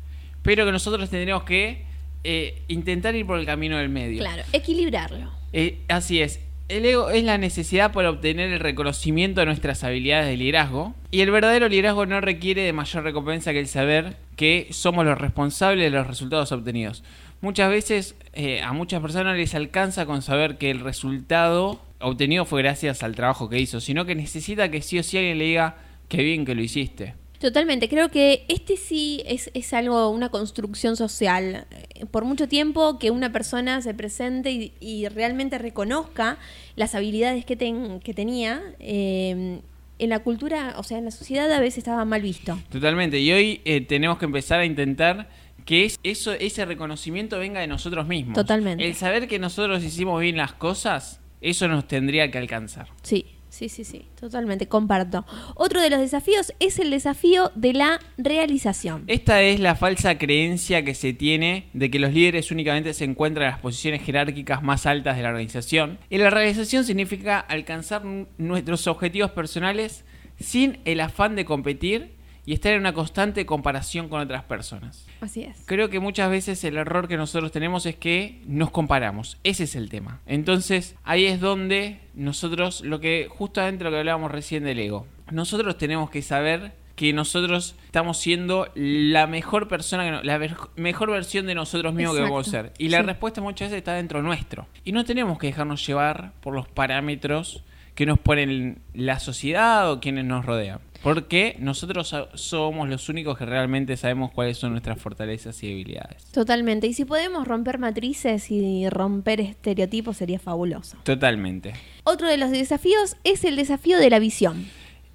pero 0.43 0.65
que 0.65 0.73
nosotros 0.73 1.09
tendremos 1.09 1.45
que 1.45 1.85
eh, 2.25 2.63
intentar 2.67 3.15
ir 3.15 3.27
por 3.27 3.39
el 3.39 3.47
camino 3.47 3.77
del 3.77 3.91
medio. 3.91 4.19
Claro, 4.21 4.43
equilibrarlo. 4.53 5.31
Eh, 5.53 5.83
así 5.89 6.21
es. 6.21 6.41
El 6.67 6.87
ego 6.87 7.11
es 7.11 7.23
la 7.25 7.37
necesidad 7.37 7.93
por 7.93 8.07
obtener 8.07 8.51
el 8.51 8.61
reconocimiento 8.61 9.41
de 9.41 9.47
nuestras 9.47 9.85
habilidades 9.85 10.29
de 10.29 10.39
liderazgo. 10.39 10.95
Y 11.11 11.21
el 11.21 11.31
verdadero 11.31 11.69
liderazgo 11.69 12.07
no 12.07 12.23
requiere 12.23 12.63
de 12.63 12.73
mayor 12.73 13.05
recompensa 13.05 13.53
que 13.53 13.61
el 13.61 13.69
saber 13.69 14.17
que 14.37 14.69
somos 14.71 15.05
los 15.05 15.19
responsables 15.19 15.85
de 15.85 15.91
los 15.97 16.07
resultados 16.07 16.53
obtenidos. 16.53 17.05
Muchas 17.43 17.69
veces 17.69 18.17
eh, 18.33 18.63
a 18.63 18.73
muchas 18.73 19.03
personas 19.03 19.37
les 19.37 19.55
alcanza 19.55 20.07
con 20.07 20.23
saber 20.23 20.57
que 20.57 20.71
el 20.71 20.81
resultado 20.81 21.83
obtenido 22.01 22.47
fue 22.47 22.63
gracias 22.63 23.03
al 23.03 23.15
trabajo 23.15 23.51
que 23.51 23.61
hizo, 23.61 23.81
sino 23.81 24.07
que 24.07 24.15
necesita 24.15 24.71
que 24.71 24.81
sí 24.81 24.99
o 24.99 25.03
sí 25.03 25.19
alguien 25.19 25.39
le 25.39 25.45
diga 25.45 25.77
que 26.09 26.23
bien 26.23 26.47
que 26.47 26.55
lo 26.55 26.63
hiciste. 26.63 27.15
Totalmente, 27.45 27.91
creo 27.91 28.09
que 28.11 28.47
este 28.49 28.79
sí 28.79 29.23
es, 29.27 29.51
es 29.53 29.75
algo, 29.75 30.09
una 30.09 30.31
construcción 30.31 30.97
social. 30.97 31.67
Eh, 31.95 32.07
Por 32.07 32.25
mucho 32.25 32.49
tiempo 32.49 32.99
que 32.99 33.11
una 33.11 33.33
persona 33.33 33.83
se 33.83 33.93
presente 33.93 34.51
y, 34.51 34.73
y 34.81 35.09
realmente 35.09 35.59
reconozca 35.59 36.39
las 36.75 36.95
habilidades 36.95 37.45
que, 37.45 37.55
ten- 37.55 38.01
que 38.01 38.15
tenía, 38.15 38.63
eh, 38.81 39.61
en 39.99 40.09
la 40.09 40.21
cultura, 40.21 40.75
o 40.79 40.83
sea, 40.85 40.97
en 40.97 41.05
la 41.05 41.11
sociedad 41.11 41.53
a 41.53 41.61
veces 41.61 41.79
estaba 41.79 42.03
mal 42.07 42.23
visto. 42.23 42.59
Totalmente. 42.71 43.21
Y 43.21 43.31
hoy 43.31 43.61
eh, 43.67 43.83
tenemos 43.83 44.17
que 44.17 44.25
empezar 44.25 44.61
a 44.61 44.65
intentar 44.65 45.29
que 45.67 45.85
es- 45.85 45.99
eso, 46.03 46.33
ese 46.33 46.65
reconocimiento 46.65 47.39
venga 47.39 47.61
de 47.61 47.67
nosotros 47.67 48.07
mismos. 48.07 48.37
Totalmente. 48.37 48.87
El 48.87 48.95
saber 48.95 49.29
que 49.29 49.39
nosotros 49.39 49.85
hicimos 49.85 50.19
bien 50.19 50.39
las 50.39 50.55
cosas, 50.55 51.21
eso 51.43 51.69
nos 51.69 51.87
tendría 51.87 52.31
que 52.31 52.39
alcanzar. 52.39 52.89
Sí, 53.03 53.27
sí, 53.55 53.69
sí, 53.69 53.85
sí, 53.85 54.07
totalmente, 54.19 54.67
comparto. 54.67 55.25
Otro 55.55 55.81
de 55.81 55.89
los 55.89 56.01
desafíos 56.01 56.53
es 56.59 56.79
el 56.79 56.91
desafío 56.91 57.53
de 57.55 57.73
la 57.73 58.01
realización. 58.19 59.05
Esta 59.07 59.43
es 59.43 59.61
la 59.61 59.77
falsa 59.77 60.19
creencia 60.19 60.85
que 60.85 60.95
se 60.95 61.13
tiene 61.13 61.69
de 61.73 61.91
que 61.91 62.01
los 62.01 62.13
líderes 62.13 62.51
únicamente 62.51 62.93
se 62.93 63.05
encuentran 63.05 63.47
en 63.47 63.53
las 63.53 63.61
posiciones 63.61 64.03
jerárquicas 64.03 64.63
más 64.63 64.87
altas 64.87 65.17
de 65.17 65.23
la 65.23 65.29
organización. 65.29 65.99
Y 66.11 66.19
la 66.19 66.31
realización 66.31 66.85
significa 66.85 67.39
alcanzar 67.39 68.03
nuestros 68.39 68.87
objetivos 68.89 69.31
personales 69.31 70.05
sin 70.41 70.81
el 70.85 71.01
afán 71.01 71.37
de 71.37 71.45
competir 71.45 72.17
y 72.47 72.53
estar 72.53 72.73
en 72.73 72.81
una 72.81 72.93
constante 72.93 73.47
comparación 73.47 74.09
con 74.09 74.21
otras 74.21 74.45
personas. 74.45 75.07
Así 75.21 75.43
es. 75.43 75.63
Creo 75.67 75.89
que 75.91 76.01
muchas 76.01 76.31
veces 76.31 76.63
el 76.65 76.77
error 76.77 77.09
que 77.09 77.17
nosotros 77.17 77.53
tenemos 77.53 77.87
es 77.87 77.97
que 77.97 78.41
nos 78.47 78.71
comparamos. 78.71 79.39
Ese 79.45 79.65
es 79.65 79.77
el 79.77 79.89
tema. 79.89 80.21
Entonces, 80.27 80.97
ahí 81.05 81.25
es 81.25 81.41
donde 81.41 82.01
nosotros, 82.15 82.83
lo 82.83 83.01
que 83.01 83.29
justamente 83.31 83.85
lo 83.85 83.91
que 83.91 83.99
hablábamos 83.99 84.31
recién 84.31 84.65
del 84.65 84.79
ego, 84.79 85.07
nosotros 85.31 85.79
tenemos 85.79 86.11
que 86.11 86.21
saber 86.23 86.73
que 86.97 87.13
nosotros 87.13 87.75
estamos 87.87 88.19
siendo 88.19 88.69
la 88.77 89.27
mejor 89.27 89.67
persona, 89.67 90.05
que 90.05 90.11
no- 90.13 90.23
la 90.23 90.39
ver- 90.39 90.55
mejor 90.77 91.11
versión 91.11 91.45
de 91.47 91.55
nosotros 91.57 91.93
mismos 91.93 92.15
que 92.15 92.21
podemos 92.21 92.47
ser. 92.47 92.73
Y 92.79 92.89
la 92.89 92.99
Sí. 92.99 93.05
respuesta 93.07 93.41
muchas 93.41 93.71
veces 93.71 93.79
está 93.79 93.95
dentro 93.95 94.23
nuestro. 94.23 94.67
Y 94.85 94.93
no 94.93 95.05
tenemos 95.05 95.39
que 95.39 95.49
dejarnos 95.49 95.85
llevar 95.85 96.33
por 96.41 96.55
los 96.55 96.69
parámetros 96.69 97.65
que 97.97 98.07
nos 98.07 98.19
ponen 98.21 98.79
la 98.93 99.19
sociedad 99.19 99.91
o 99.91 99.99
quienes 100.01 100.25
nos 100.25 100.45
rodean. 100.45 100.79
Porque 101.05 101.57
nosotros 101.61 102.09
so- 102.09 102.29
somos 102.35 102.89
los 102.89 103.09
únicos 103.09 103.39
que 103.39 103.45
realmente 103.45 103.97
sabemos 103.97 104.33
cuáles 104.33 104.57
son 104.59 104.73
nuestras 104.73 104.99
fortalezas 105.01 105.63
y 105.63 105.69
debilidades. 105.69 106.25
Totalmente. 106.33 106.87
Y 106.87 106.95
si 106.95 107.05
podemos 107.05 107.47
romper 107.47 107.79
matrices 107.79 108.51
y 108.51 108.89
romper 108.89 109.41
estereotipos 109.41 110.17
sería 110.17 110.39
fabuloso. 110.39 110.97
Totalmente. 111.05 111.75
Otro 112.05 112.27
de 112.27 112.39
los 112.39 112.51
desafíos 112.51 113.17
es 113.23 113.45
el 113.45 113.57
desafío 113.57 113.99
de 113.99 114.11
la 114.11 114.19
visión. 114.19 114.67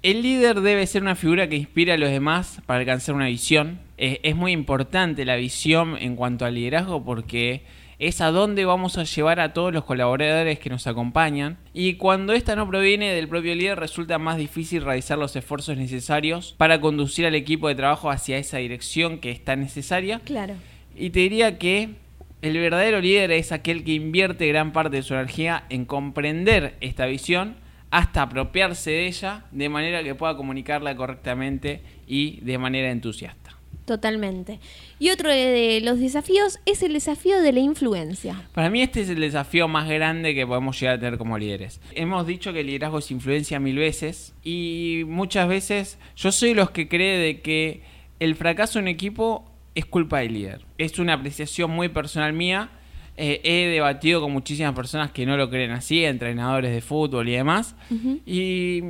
El 0.02 0.22
líder 0.22 0.62
debe 0.62 0.86
ser 0.86 1.02
una 1.02 1.14
figura 1.16 1.48
que 1.48 1.56
inspire 1.56 1.92
a 1.92 1.98
los 1.98 2.08
demás 2.08 2.62
para 2.64 2.80
alcanzar 2.80 3.14
una 3.14 3.26
visión. 3.26 3.80
Eh, 3.98 4.20
es 4.22 4.34
muy 4.34 4.52
importante 4.52 5.26
la 5.26 5.36
visión 5.36 5.98
en 5.98 6.16
cuanto 6.16 6.46
al 6.46 6.54
liderazgo 6.54 7.04
porque 7.04 7.64
es 8.00 8.22
a 8.22 8.30
dónde 8.30 8.64
vamos 8.64 8.96
a 8.96 9.04
llevar 9.04 9.40
a 9.40 9.52
todos 9.52 9.74
los 9.74 9.84
colaboradores 9.84 10.58
que 10.58 10.70
nos 10.70 10.86
acompañan. 10.86 11.58
Y 11.74 11.94
cuando 11.94 12.32
esta 12.32 12.56
no 12.56 12.66
proviene 12.66 13.12
del 13.12 13.28
propio 13.28 13.54
líder 13.54 13.78
resulta 13.78 14.18
más 14.18 14.38
difícil 14.38 14.82
realizar 14.82 15.18
los 15.18 15.36
esfuerzos 15.36 15.76
necesarios 15.76 16.54
para 16.56 16.80
conducir 16.80 17.26
al 17.26 17.34
equipo 17.34 17.68
de 17.68 17.74
trabajo 17.74 18.10
hacia 18.10 18.38
esa 18.38 18.56
dirección 18.56 19.18
que 19.18 19.30
es 19.30 19.44
tan 19.44 19.60
necesaria. 19.60 20.20
Claro. 20.24 20.54
Y 20.96 21.10
te 21.10 21.20
diría 21.20 21.58
que 21.58 21.90
el 22.40 22.54
verdadero 22.54 23.02
líder 23.02 23.32
es 23.32 23.52
aquel 23.52 23.84
que 23.84 23.92
invierte 23.92 24.48
gran 24.48 24.72
parte 24.72 24.96
de 24.96 25.02
su 25.02 25.12
energía 25.12 25.64
en 25.68 25.84
comprender 25.84 26.76
esta 26.80 27.04
visión 27.04 27.56
hasta 27.90 28.22
apropiarse 28.22 28.92
de 28.92 29.06
ella 29.08 29.44
de 29.50 29.68
manera 29.68 30.02
que 30.02 30.14
pueda 30.14 30.38
comunicarla 30.38 30.96
correctamente 30.96 31.82
y 32.06 32.40
de 32.40 32.56
manera 32.56 32.90
entusiasta. 32.90 33.56
Totalmente. 33.84 34.58
Y 35.00 35.08
otro 35.08 35.30
de 35.30 35.80
los 35.82 35.98
desafíos 35.98 36.60
es 36.66 36.82
el 36.82 36.92
desafío 36.92 37.40
de 37.40 37.54
la 37.54 37.60
influencia. 37.60 38.46
Para 38.52 38.68
mí 38.68 38.82
este 38.82 39.00
es 39.00 39.08
el 39.08 39.18
desafío 39.18 39.66
más 39.66 39.88
grande 39.88 40.34
que 40.34 40.46
podemos 40.46 40.78
llegar 40.78 40.96
a 40.96 41.00
tener 41.00 41.16
como 41.16 41.38
líderes. 41.38 41.80
Hemos 41.92 42.26
dicho 42.26 42.52
que 42.52 42.60
el 42.60 42.66
liderazgo 42.66 42.98
es 42.98 43.10
influencia 43.10 43.58
mil 43.58 43.78
veces 43.78 44.34
y 44.44 45.04
muchas 45.06 45.48
veces 45.48 45.98
yo 46.16 46.30
soy 46.30 46.52
los 46.52 46.70
que 46.70 46.86
cree 46.86 47.16
de 47.16 47.40
que 47.40 47.80
el 48.20 48.34
fracaso 48.34 48.78
en 48.78 48.88
equipo 48.88 49.50
es 49.74 49.86
culpa 49.86 50.18
del 50.18 50.34
líder. 50.34 50.66
Es 50.76 50.98
una 50.98 51.14
apreciación 51.14 51.70
muy 51.70 51.88
personal 51.88 52.34
mía. 52.34 52.68
Eh, 53.16 53.40
he 53.42 53.68
debatido 53.68 54.20
con 54.20 54.32
muchísimas 54.32 54.74
personas 54.74 55.12
que 55.12 55.24
no 55.24 55.38
lo 55.38 55.48
creen 55.48 55.70
así, 55.70 56.04
entrenadores 56.04 56.72
de 56.74 56.82
fútbol 56.82 57.26
y 57.26 57.32
demás. 57.32 57.74
y, 58.26 58.82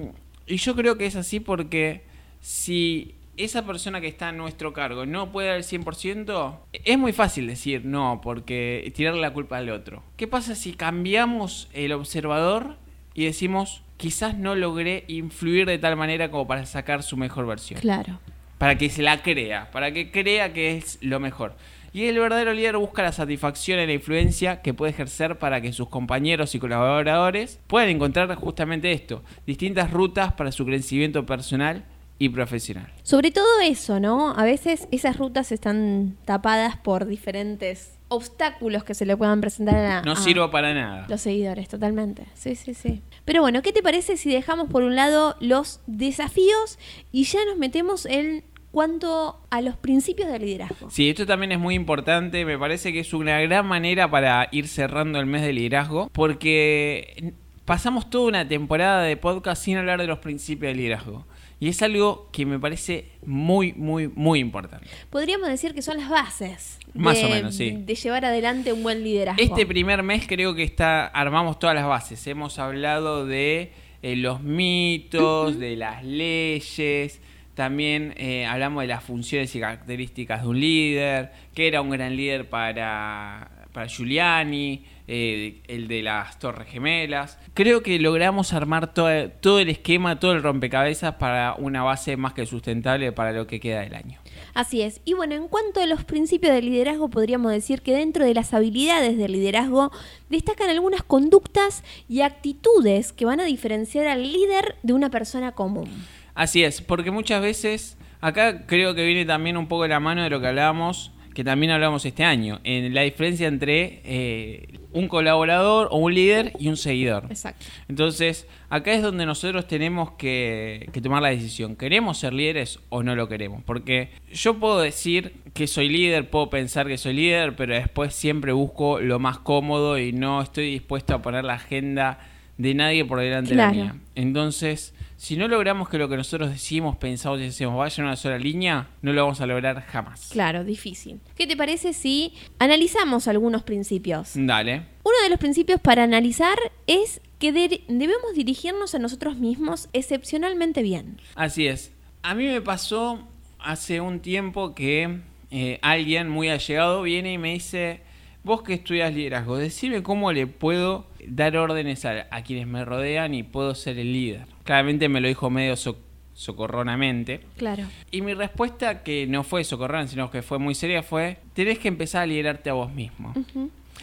y 0.48 0.56
yo 0.56 0.74
creo 0.74 0.98
que 0.98 1.06
es 1.06 1.14
así 1.14 1.38
porque 1.38 2.02
si 2.40 3.14
esa 3.36 3.64
persona 3.64 4.00
que 4.00 4.08
está 4.08 4.28
a 4.28 4.32
nuestro 4.32 4.72
cargo 4.72 5.06
no 5.06 5.32
puede 5.32 5.48
dar 5.48 5.56
el 5.56 5.64
100%, 5.64 6.58
es 6.72 6.98
muy 6.98 7.12
fácil 7.12 7.46
decir 7.46 7.84
no, 7.84 8.20
porque 8.22 8.92
tirarle 8.94 9.20
la 9.20 9.32
culpa 9.32 9.58
al 9.58 9.70
otro. 9.70 10.02
¿Qué 10.16 10.26
pasa 10.26 10.54
si 10.54 10.74
cambiamos 10.74 11.68
el 11.72 11.92
observador 11.92 12.76
y 13.14 13.24
decimos, 13.24 13.82
quizás 13.96 14.36
no 14.36 14.54
logré 14.54 15.04
influir 15.08 15.66
de 15.66 15.78
tal 15.78 15.96
manera 15.96 16.30
como 16.30 16.46
para 16.46 16.66
sacar 16.66 17.02
su 17.02 17.16
mejor 17.16 17.46
versión? 17.46 17.80
Claro. 17.80 18.20
Para 18.58 18.76
que 18.76 18.90
se 18.90 19.02
la 19.02 19.22
crea, 19.22 19.70
para 19.70 19.92
que 19.92 20.10
crea 20.10 20.52
que 20.52 20.76
es 20.76 20.98
lo 21.00 21.18
mejor. 21.18 21.54
Y 21.92 22.04
el 22.04 22.20
verdadero 22.20 22.52
líder 22.52 22.76
busca 22.76 23.02
la 23.02 23.10
satisfacción 23.10 23.80
en 23.80 23.88
la 23.88 23.94
influencia 23.94 24.62
que 24.62 24.74
puede 24.74 24.92
ejercer 24.92 25.38
para 25.38 25.60
que 25.60 25.72
sus 25.72 25.88
compañeros 25.88 26.54
y 26.54 26.60
colaboradores 26.60 27.58
puedan 27.66 27.88
encontrar 27.88 28.32
justamente 28.36 28.92
esto, 28.92 29.24
distintas 29.44 29.90
rutas 29.90 30.34
para 30.34 30.52
su 30.52 30.64
crecimiento 30.64 31.26
personal 31.26 31.84
y 32.20 32.28
profesional. 32.28 32.92
Sobre 33.02 33.30
todo 33.30 33.46
eso, 33.64 33.98
¿no? 33.98 34.30
A 34.36 34.44
veces 34.44 34.86
esas 34.92 35.16
rutas 35.16 35.50
están 35.52 36.18
tapadas 36.26 36.76
por 36.76 37.06
diferentes 37.06 37.98
obstáculos 38.08 38.84
que 38.84 38.92
se 38.92 39.06
le 39.06 39.16
puedan 39.16 39.40
presentar 39.40 39.74
a, 39.84 40.02
No 40.02 40.12
a 40.12 40.16
sirvo 40.16 40.50
para 40.50 40.74
nada. 40.74 41.06
los 41.08 41.22
seguidores, 41.22 41.68
totalmente. 41.68 42.26
Sí, 42.34 42.56
sí, 42.56 42.74
sí. 42.74 43.00
Pero 43.24 43.40
bueno, 43.40 43.62
¿qué 43.62 43.72
te 43.72 43.82
parece 43.82 44.18
si 44.18 44.30
dejamos 44.30 44.68
por 44.68 44.82
un 44.82 44.96
lado 44.96 45.34
los 45.40 45.80
desafíos 45.86 46.78
y 47.10 47.24
ya 47.24 47.38
nos 47.46 47.56
metemos 47.56 48.04
en 48.04 48.44
cuanto 48.70 49.40
a 49.48 49.62
los 49.62 49.76
principios 49.76 50.28
del 50.30 50.42
liderazgo? 50.42 50.90
Sí, 50.90 51.08
esto 51.08 51.24
también 51.24 51.52
es 51.52 51.58
muy 51.58 51.74
importante, 51.74 52.44
me 52.44 52.58
parece 52.58 52.92
que 52.92 53.00
es 53.00 53.14
una 53.14 53.40
gran 53.40 53.64
manera 53.66 54.10
para 54.10 54.46
ir 54.52 54.68
cerrando 54.68 55.18
el 55.20 55.26
mes 55.26 55.40
de 55.40 55.54
liderazgo, 55.54 56.10
porque 56.12 57.32
pasamos 57.64 58.10
toda 58.10 58.26
una 58.28 58.46
temporada 58.46 59.02
de 59.04 59.16
podcast 59.16 59.62
sin 59.64 59.78
hablar 59.78 60.00
de 60.00 60.06
los 60.06 60.18
principios 60.18 60.68
del 60.70 60.76
liderazgo. 60.76 61.24
Y 61.60 61.68
es 61.68 61.82
algo 61.82 62.30
que 62.32 62.46
me 62.46 62.58
parece 62.58 63.12
muy, 63.24 63.74
muy, 63.74 64.08
muy 64.08 64.40
importante. 64.40 64.86
Podríamos 65.10 65.48
decir 65.48 65.74
que 65.74 65.82
son 65.82 65.98
las 65.98 66.08
bases 66.08 66.78
Más 66.94 67.18
de, 67.18 67.26
o 67.26 67.28
menos, 67.28 67.54
sí. 67.54 67.76
de 67.78 67.94
llevar 67.94 68.24
adelante 68.24 68.72
un 68.72 68.82
buen 68.82 69.04
liderazgo. 69.04 69.42
Este 69.42 69.66
primer 69.66 70.02
mes 70.02 70.26
creo 70.26 70.54
que 70.54 70.62
está 70.62 71.06
armamos 71.06 71.58
todas 71.58 71.76
las 71.76 71.86
bases. 71.86 72.26
Hemos 72.26 72.58
hablado 72.58 73.26
de 73.26 73.72
eh, 74.02 74.16
los 74.16 74.40
mitos, 74.40 75.58
de 75.58 75.76
las 75.76 76.02
leyes, 76.02 77.20
también 77.54 78.14
eh, 78.16 78.46
hablamos 78.46 78.82
de 78.82 78.86
las 78.86 79.04
funciones 79.04 79.54
y 79.54 79.60
características 79.60 80.40
de 80.40 80.48
un 80.48 80.58
líder, 80.58 81.30
que 81.54 81.68
era 81.68 81.82
un 81.82 81.90
gran 81.90 82.16
líder 82.16 82.48
para, 82.48 83.66
para 83.74 83.86
Giuliani, 83.86 84.82
eh, 85.12 85.60
el 85.66 85.88
de 85.88 86.02
las 86.02 86.38
Torres 86.38 86.68
Gemelas. 86.68 87.36
Creo 87.54 87.82
que 87.82 87.98
logramos 87.98 88.52
armar 88.52 88.94
todo, 88.94 89.28
todo 89.40 89.58
el 89.58 89.68
esquema, 89.68 90.20
todo 90.20 90.30
el 90.30 90.40
rompecabezas 90.40 91.16
para 91.16 91.54
una 91.54 91.82
base 91.82 92.16
más 92.16 92.32
que 92.32 92.46
sustentable 92.46 93.10
para 93.10 93.32
lo 93.32 93.48
que 93.48 93.58
queda 93.58 93.80
del 93.80 93.96
año. 93.96 94.20
Así 94.54 94.82
es. 94.82 95.00
Y 95.04 95.14
bueno, 95.14 95.34
en 95.34 95.48
cuanto 95.48 95.80
a 95.80 95.86
los 95.86 96.04
principios 96.04 96.54
del 96.54 96.66
liderazgo, 96.66 97.10
podríamos 97.10 97.50
decir 97.50 97.82
que 97.82 97.92
dentro 97.92 98.24
de 98.24 98.34
las 98.34 98.54
habilidades 98.54 99.18
del 99.18 99.32
liderazgo 99.32 99.90
destacan 100.28 100.70
algunas 100.70 101.02
conductas 101.02 101.82
y 102.08 102.20
actitudes 102.20 103.12
que 103.12 103.24
van 103.24 103.40
a 103.40 103.44
diferenciar 103.44 104.06
al 104.06 104.22
líder 104.22 104.76
de 104.84 104.92
una 104.92 105.10
persona 105.10 105.50
común. 105.56 105.88
Así 106.36 106.62
es, 106.62 106.82
porque 106.82 107.10
muchas 107.10 107.42
veces, 107.42 107.98
acá 108.20 108.64
creo 108.64 108.94
que 108.94 109.04
viene 109.04 109.24
también 109.24 109.56
un 109.56 109.66
poco 109.66 109.82
de 109.82 109.88
la 109.88 109.98
mano 109.98 110.22
de 110.22 110.30
lo 110.30 110.40
que 110.40 110.46
hablábamos, 110.46 111.10
que 111.34 111.44
también 111.44 111.70
hablamos 111.72 112.04
este 112.04 112.24
año, 112.24 112.60
en 112.64 112.92
la 112.94 113.02
diferencia 113.02 113.46
entre 113.46 114.00
eh, 114.04 114.78
un 114.92 115.06
colaborador 115.08 115.88
o 115.90 115.98
un 115.98 116.14
líder 116.14 116.52
y 116.58 116.68
un 116.68 116.76
seguidor. 116.76 117.26
Exacto. 117.30 117.64
Entonces, 117.88 118.46
acá 118.68 118.92
es 118.92 119.02
donde 119.02 119.26
nosotros 119.26 119.66
tenemos 119.68 120.12
que, 120.12 120.88
que 120.92 121.00
tomar 121.00 121.22
la 121.22 121.28
decisión. 121.28 121.76
¿Queremos 121.76 122.18
ser 122.18 122.32
líderes 122.32 122.80
o 122.88 123.02
no 123.02 123.14
lo 123.14 123.28
queremos? 123.28 123.62
Porque 123.64 124.10
yo 124.32 124.58
puedo 124.58 124.80
decir 124.80 125.34
que 125.54 125.66
soy 125.66 125.88
líder, 125.88 126.28
puedo 126.30 126.50
pensar 126.50 126.86
que 126.88 126.98
soy 126.98 127.14
líder, 127.14 127.54
pero 127.56 127.74
después 127.74 128.12
siempre 128.14 128.52
busco 128.52 128.98
lo 129.00 129.18
más 129.18 129.38
cómodo 129.38 129.98
y 129.98 130.12
no 130.12 130.42
estoy 130.42 130.70
dispuesto 130.72 131.14
a 131.14 131.22
poner 131.22 131.44
la 131.44 131.54
agenda 131.54 132.18
de 132.58 132.74
nadie 132.74 133.04
por 133.04 133.20
delante 133.20 133.52
Claro. 133.54 133.70
de 133.72 133.76
la 133.78 133.84
mía. 133.92 134.00
Entonces, 134.16 134.94
si 135.22 135.36
no 135.36 135.48
logramos 135.48 135.90
que 135.90 135.98
lo 135.98 136.08
que 136.08 136.16
nosotros 136.16 136.48
decimos, 136.48 136.96
pensamos 136.96 137.38
y 137.40 137.42
decimos 137.42 137.76
vaya 137.76 137.94
en 138.00 138.06
una 138.06 138.16
sola 138.16 138.38
línea, 138.38 138.88
no 139.02 139.12
lo 139.12 139.22
vamos 139.22 139.38
a 139.42 139.46
lograr 139.46 139.82
jamás. 139.82 140.30
Claro, 140.32 140.64
difícil. 140.64 141.20
¿Qué 141.36 141.46
te 141.46 141.58
parece 141.58 141.92
si 141.92 142.32
analizamos 142.58 143.28
algunos 143.28 143.62
principios? 143.62 144.30
Dale. 144.34 144.76
Uno 145.04 145.16
de 145.22 145.28
los 145.28 145.38
principios 145.38 145.78
para 145.78 146.04
analizar 146.04 146.56
es 146.86 147.20
que 147.38 147.52
de- 147.52 147.82
debemos 147.88 148.32
dirigirnos 148.34 148.94
a 148.94 148.98
nosotros 148.98 149.36
mismos 149.36 149.90
excepcionalmente 149.92 150.82
bien. 150.82 151.20
Así 151.34 151.66
es. 151.66 151.92
A 152.22 152.34
mí 152.34 152.46
me 152.46 152.62
pasó 152.62 153.28
hace 153.58 154.00
un 154.00 154.20
tiempo 154.20 154.74
que 154.74 155.18
eh, 155.50 155.78
alguien 155.82 156.30
muy 156.30 156.48
allegado 156.48 157.02
viene 157.02 157.34
y 157.34 157.38
me 157.38 157.52
dice, 157.52 158.00
vos 158.42 158.62
que 158.62 158.72
estudias 158.72 159.12
liderazgo, 159.14 159.58
decime 159.58 160.02
cómo 160.02 160.32
le 160.32 160.46
puedo 160.46 161.06
dar 161.26 161.56
órdenes 161.58 162.06
a, 162.06 162.26
a 162.30 162.42
quienes 162.42 162.66
me 162.66 162.84
rodean 162.86 163.34
y 163.34 163.42
puedo 163.42 163.74
ser 163.74 163.98
el 163.98 164.12
líder. 164.14 164.46
Claramente 164.70 165.08
me 165.08 165.20
lo 165.20 165.26
dijo 165.26 165.50
medio 165.50 165.74
so- 165.74 165.98
socorronamente. 166.32 167.40
Claro. 167.56 167.84
Y 168.12 168.22
mi 168.22 168.34
respuesta, 168.34 169.02
que 169.02 169.26
no 169.26 169.42
fue 169.42 169.64
socorrona, 169.64 170.06
sino 170.06 170.30
que 170.30 170.42
fue 170.42 170.60
muy 170.60 170.76
seria, 170.76 171.02
fue, 171.02 171.38
tenés 171.54 171.80
que 171.80 171.88
empezar 171.88 172.22
a 172.22 172.26
liderarte 172.26 172.70
a 172.70 172.74
vos 172.74 172.92
mismo. 172.92 173.34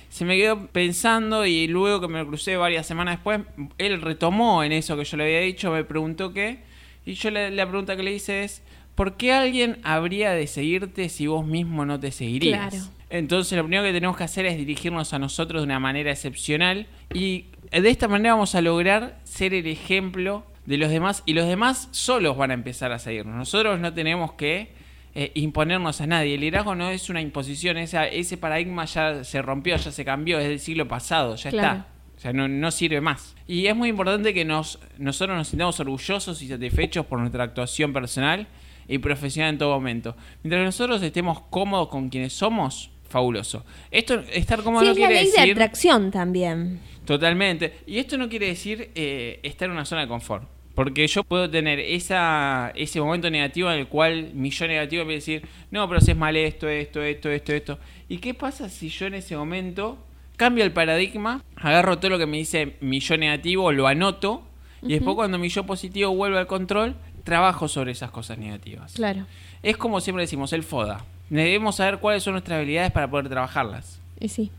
Se 0.09 0.25
me 0.25 0.35
quedó 0.35 0.67
pensando 0.67 1.45
y 1.45 1.67
luego 1.67 2.01
que 2.01 2.09
me 2.09 2.19
lo 2.19 2.27
crucé 2.27 2.57
varias 2.57 2.85
semanas 2.85 3.15
después, 3.15 3.41
él 3.77 4.01
retomó 4.01 4.61
en 4.61 4.73
eso 4.73 4.97
que 4.97 5.05
yo 5.05 5.15
le 5.15 5.23
había 5.23 5.39
dicho, 5.39 5.71
me 5.71 5.85
preguntó 5.85 6.33
qué, 6.33 6.59
y 7.05 7.13
yo 7.13 7.31
le- 7.31 7.49
la 7.51 7.65
pregunta 7.65 7.95
que 7.95 8.03
le 8.03 8.11
hice 8.13 8.43
es, 8.43 8.61
¿por 8.95 9.15
qué 9.15 9.31
alguien 9.31 9.77
habría 9.83 10.31
de 10.31 10.47
seguirte 10.47 11.07
si 11.07 11.27
vos 11.27 11.45
mismo 11.45 11.85
no 11.85 11.97
te 11.97 12.11
seguirías? 12.11 12.71
Claro. 12.73 12.85
Entonces 13.09 13.57
lo 13.57 13.63
primero 13.63 13.83
que 13.83 13.93
tenemos 13.93 14.17
que 14.17 14.25
hacer 14.25 14.45
es 14.45 14.57
dirigirnos 14.57 15.13
a 15.13 15.19
nosotros 15.19 15.61
de 15.61 15.65
una 15.65 15.79
manera 15.79 16.11
excepcional 16.11 16.87
y 17.13 17.45
de 17.71 17.89
esta 17.89 18.09
manera 18.09 18.33
vamos 18.33 18.53
a 18.53 18.59
lograr 18.61 19.17
ser 19.23 19.53
el 19.53 19.65
ejemplo 19.67 20.43
de 20.67 20.77
los 20.77 20.91
demás 20.91 21.23
y 21.25 21.33
los 21.33 21.47
demás 21.47 21.87
solos 21.91 22.37
van 22.37 22.51
a 22.51 22.53
empezar 22.53 22.91
a 22.91 22.99
seguirnos. 22.99 23.35
Nosotros 23.35 23.79
no 23.79 23.91
tenemos 23.93 24.33
que 24.33 24.71
eh, 25.15 25.31
imponernos 25.33 25.99
a 26.01 26.05
nadie. 26.05 26.35
El 26.35 26.41
liderazgo 26.41 26.75
no 26.75 26.89
es 26.91 27.09
una 27.09 27.21
imposición, 27.21 27.77
esa- 27.77 28.05
ese 28.07 28.37
paradigma 28.37 28.85
ya 28.85 29.23
se 29.23 29.41
rompió, 29.41 29.75
ya 29.77 29.91
se 29.91 30.05
cambió, 30.05 30.37
es 30.37 30.47
del 30.47 30.59
siglo 30.59 30.87
pasado, 30.87 31.35
ya 31.35 31.49
Claro. 31.49 31.79
está. 31.79 31.87
O 32.15 32.19
sea, 32.19 32.33
no, 32.33 32.47
no 32.47 32.69
sirve 32.71 32.99
más. 33.01 33.35
Y 33.47 33.65
es 33.67 33.75
muy 33.75 33.89
importante 33.89 34.33
que 34.33 34.43
nos, 34.45 34.79
nosotros 34.99 35.35
nos 35.37 35.47
sintamos 35.47 35.79
orgullosos 35.79 36.41
y 36.43 36.47
satisfechos 36.47 37.05
por 37.07 37.19
nuestra 37.19 37.43
actuación 37.45 37.93
personal 37.93 38.45
y 38.87 38.97
profesional 38.99 39.53
en 39.53 39.57
todo 39.59 39.73
momento. 39.73 40.15
Mientras 40.43 40.63
nosotros 40.63 41.01
estemos 41.01 41.41
cómodos 41.49 41.87
con 41.89 42.09
quienes 42.09 42.33
somos, 42.33 42.91
fabuloso. 43.09 43.65
Esto, 43.89 44.19
estar 44.33 44.61
cómodo 44.63 44.81
Sí, 44.81 44.87
no 44.87 44.91
es 44.93 44.99
la 44.99 45.07
quiere 45.07 45.23
ley 45.23 45.31
de 45.45 45.51
atracción 45.53 46.11
también. 46.11 46.79
Totalmente. 47.05 47.77
Y 47.87 47.97
esto 47.99 48.17
no 48.17 48.27
quiere 48.29 48.47
decir 48.47 48.91
eh, 48.95 49.39
estar 49.43 49.67
en 49.67 49.71
una 49.73 49.85
zona 49.85 50.01
de 50.01 50.07
confort. 50.09 50.47
Porque 50.77 51.07
yo 51.07 51.23
puedo 51.23 51.49
tener 51.49 51.79
esa, 51.79 52.71
ese 52.75 53.01
momento 53.01 53.31
negativo 53.31 53.71
en 53.71 53.79
el 53.79 53.87
cual 53.87 54.29
mi 54.35 54.51
yo 54.51 54.67
negativo 54.67 55.05
me 55.05 55.13
decir, 55.13 55.41
no, 55.71 55.87
pero 55.87 55.97
haces 55.97 56.15
mal 56.15 56.35
esto, 56.35 56.69
esto, 56.69 57.01
esto, 57.01 57.31
esto, 57.31 57.51
esto. 57.51 57.79
¿Y 58.07 58.19
qué 58.19 58.35
pasa 58.35 58.69
si 58.69 58.89
yo 58.89 59.07
en 59.07 59.15
ese 59.15 59.35
momento 59.35 59.97
cambio 60.35 60.63
el 60.63 60.71
paradigma, 60.71 61.43
agarro 61.55 61.97
todo 61.97 62.11
lo 62.11 62.19
que 62.19 62.27
me 62.27 62.37
dice 62.37 62.75
mi 62.79 62.99
yo 62.99 63.17
negativo, 63.17 63.71
lo 63.71 63.87
anoto, 63.87 64.43
y 64.83 64.89
después 64.89 65.15
cuando 65.15 65.39
mi 65.39 65.49
yo 65.49 65.65
positivo 65.65 66.15
vuelve 66.15 66.37
al 66.37 66.45
control, 66.45 66.95
trabajo 67.23 67.67
sobre 67.67 67.93
esas 67.93 68.11
cosas 68.11 68.37
negativas? 68.37 68.93
Claro. 68.93 69.25
Es 69.63 69.77
como 69.77 69.99
siempre 69.99 70.25
decimos, 70.25 70.53
el 70.53 70.61
FODA. 70.61 71.03
Debemos 71.31 71.77
saber 71.77 71.97
cuáles 71.97 72.21
son 72.21 72.33
nuestras 72.33 72.57
habilidades 72.57 72.91
para 72.91 73.09
poder 73.09 73.29
trabajarlas. 73.29 73.99
Y 74.19 74.27
sí. 74.27 74.51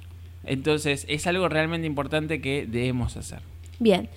Entonces, 0.43 1.07
es 1.09 1.29
algo 1.29 1.49
realmente 1.49 1.87
importante 1.87 2.41
que 2.41 2.67
debemos 2.67 3.17
hacer. 3.17 3.39
Bien. 3.79 4.09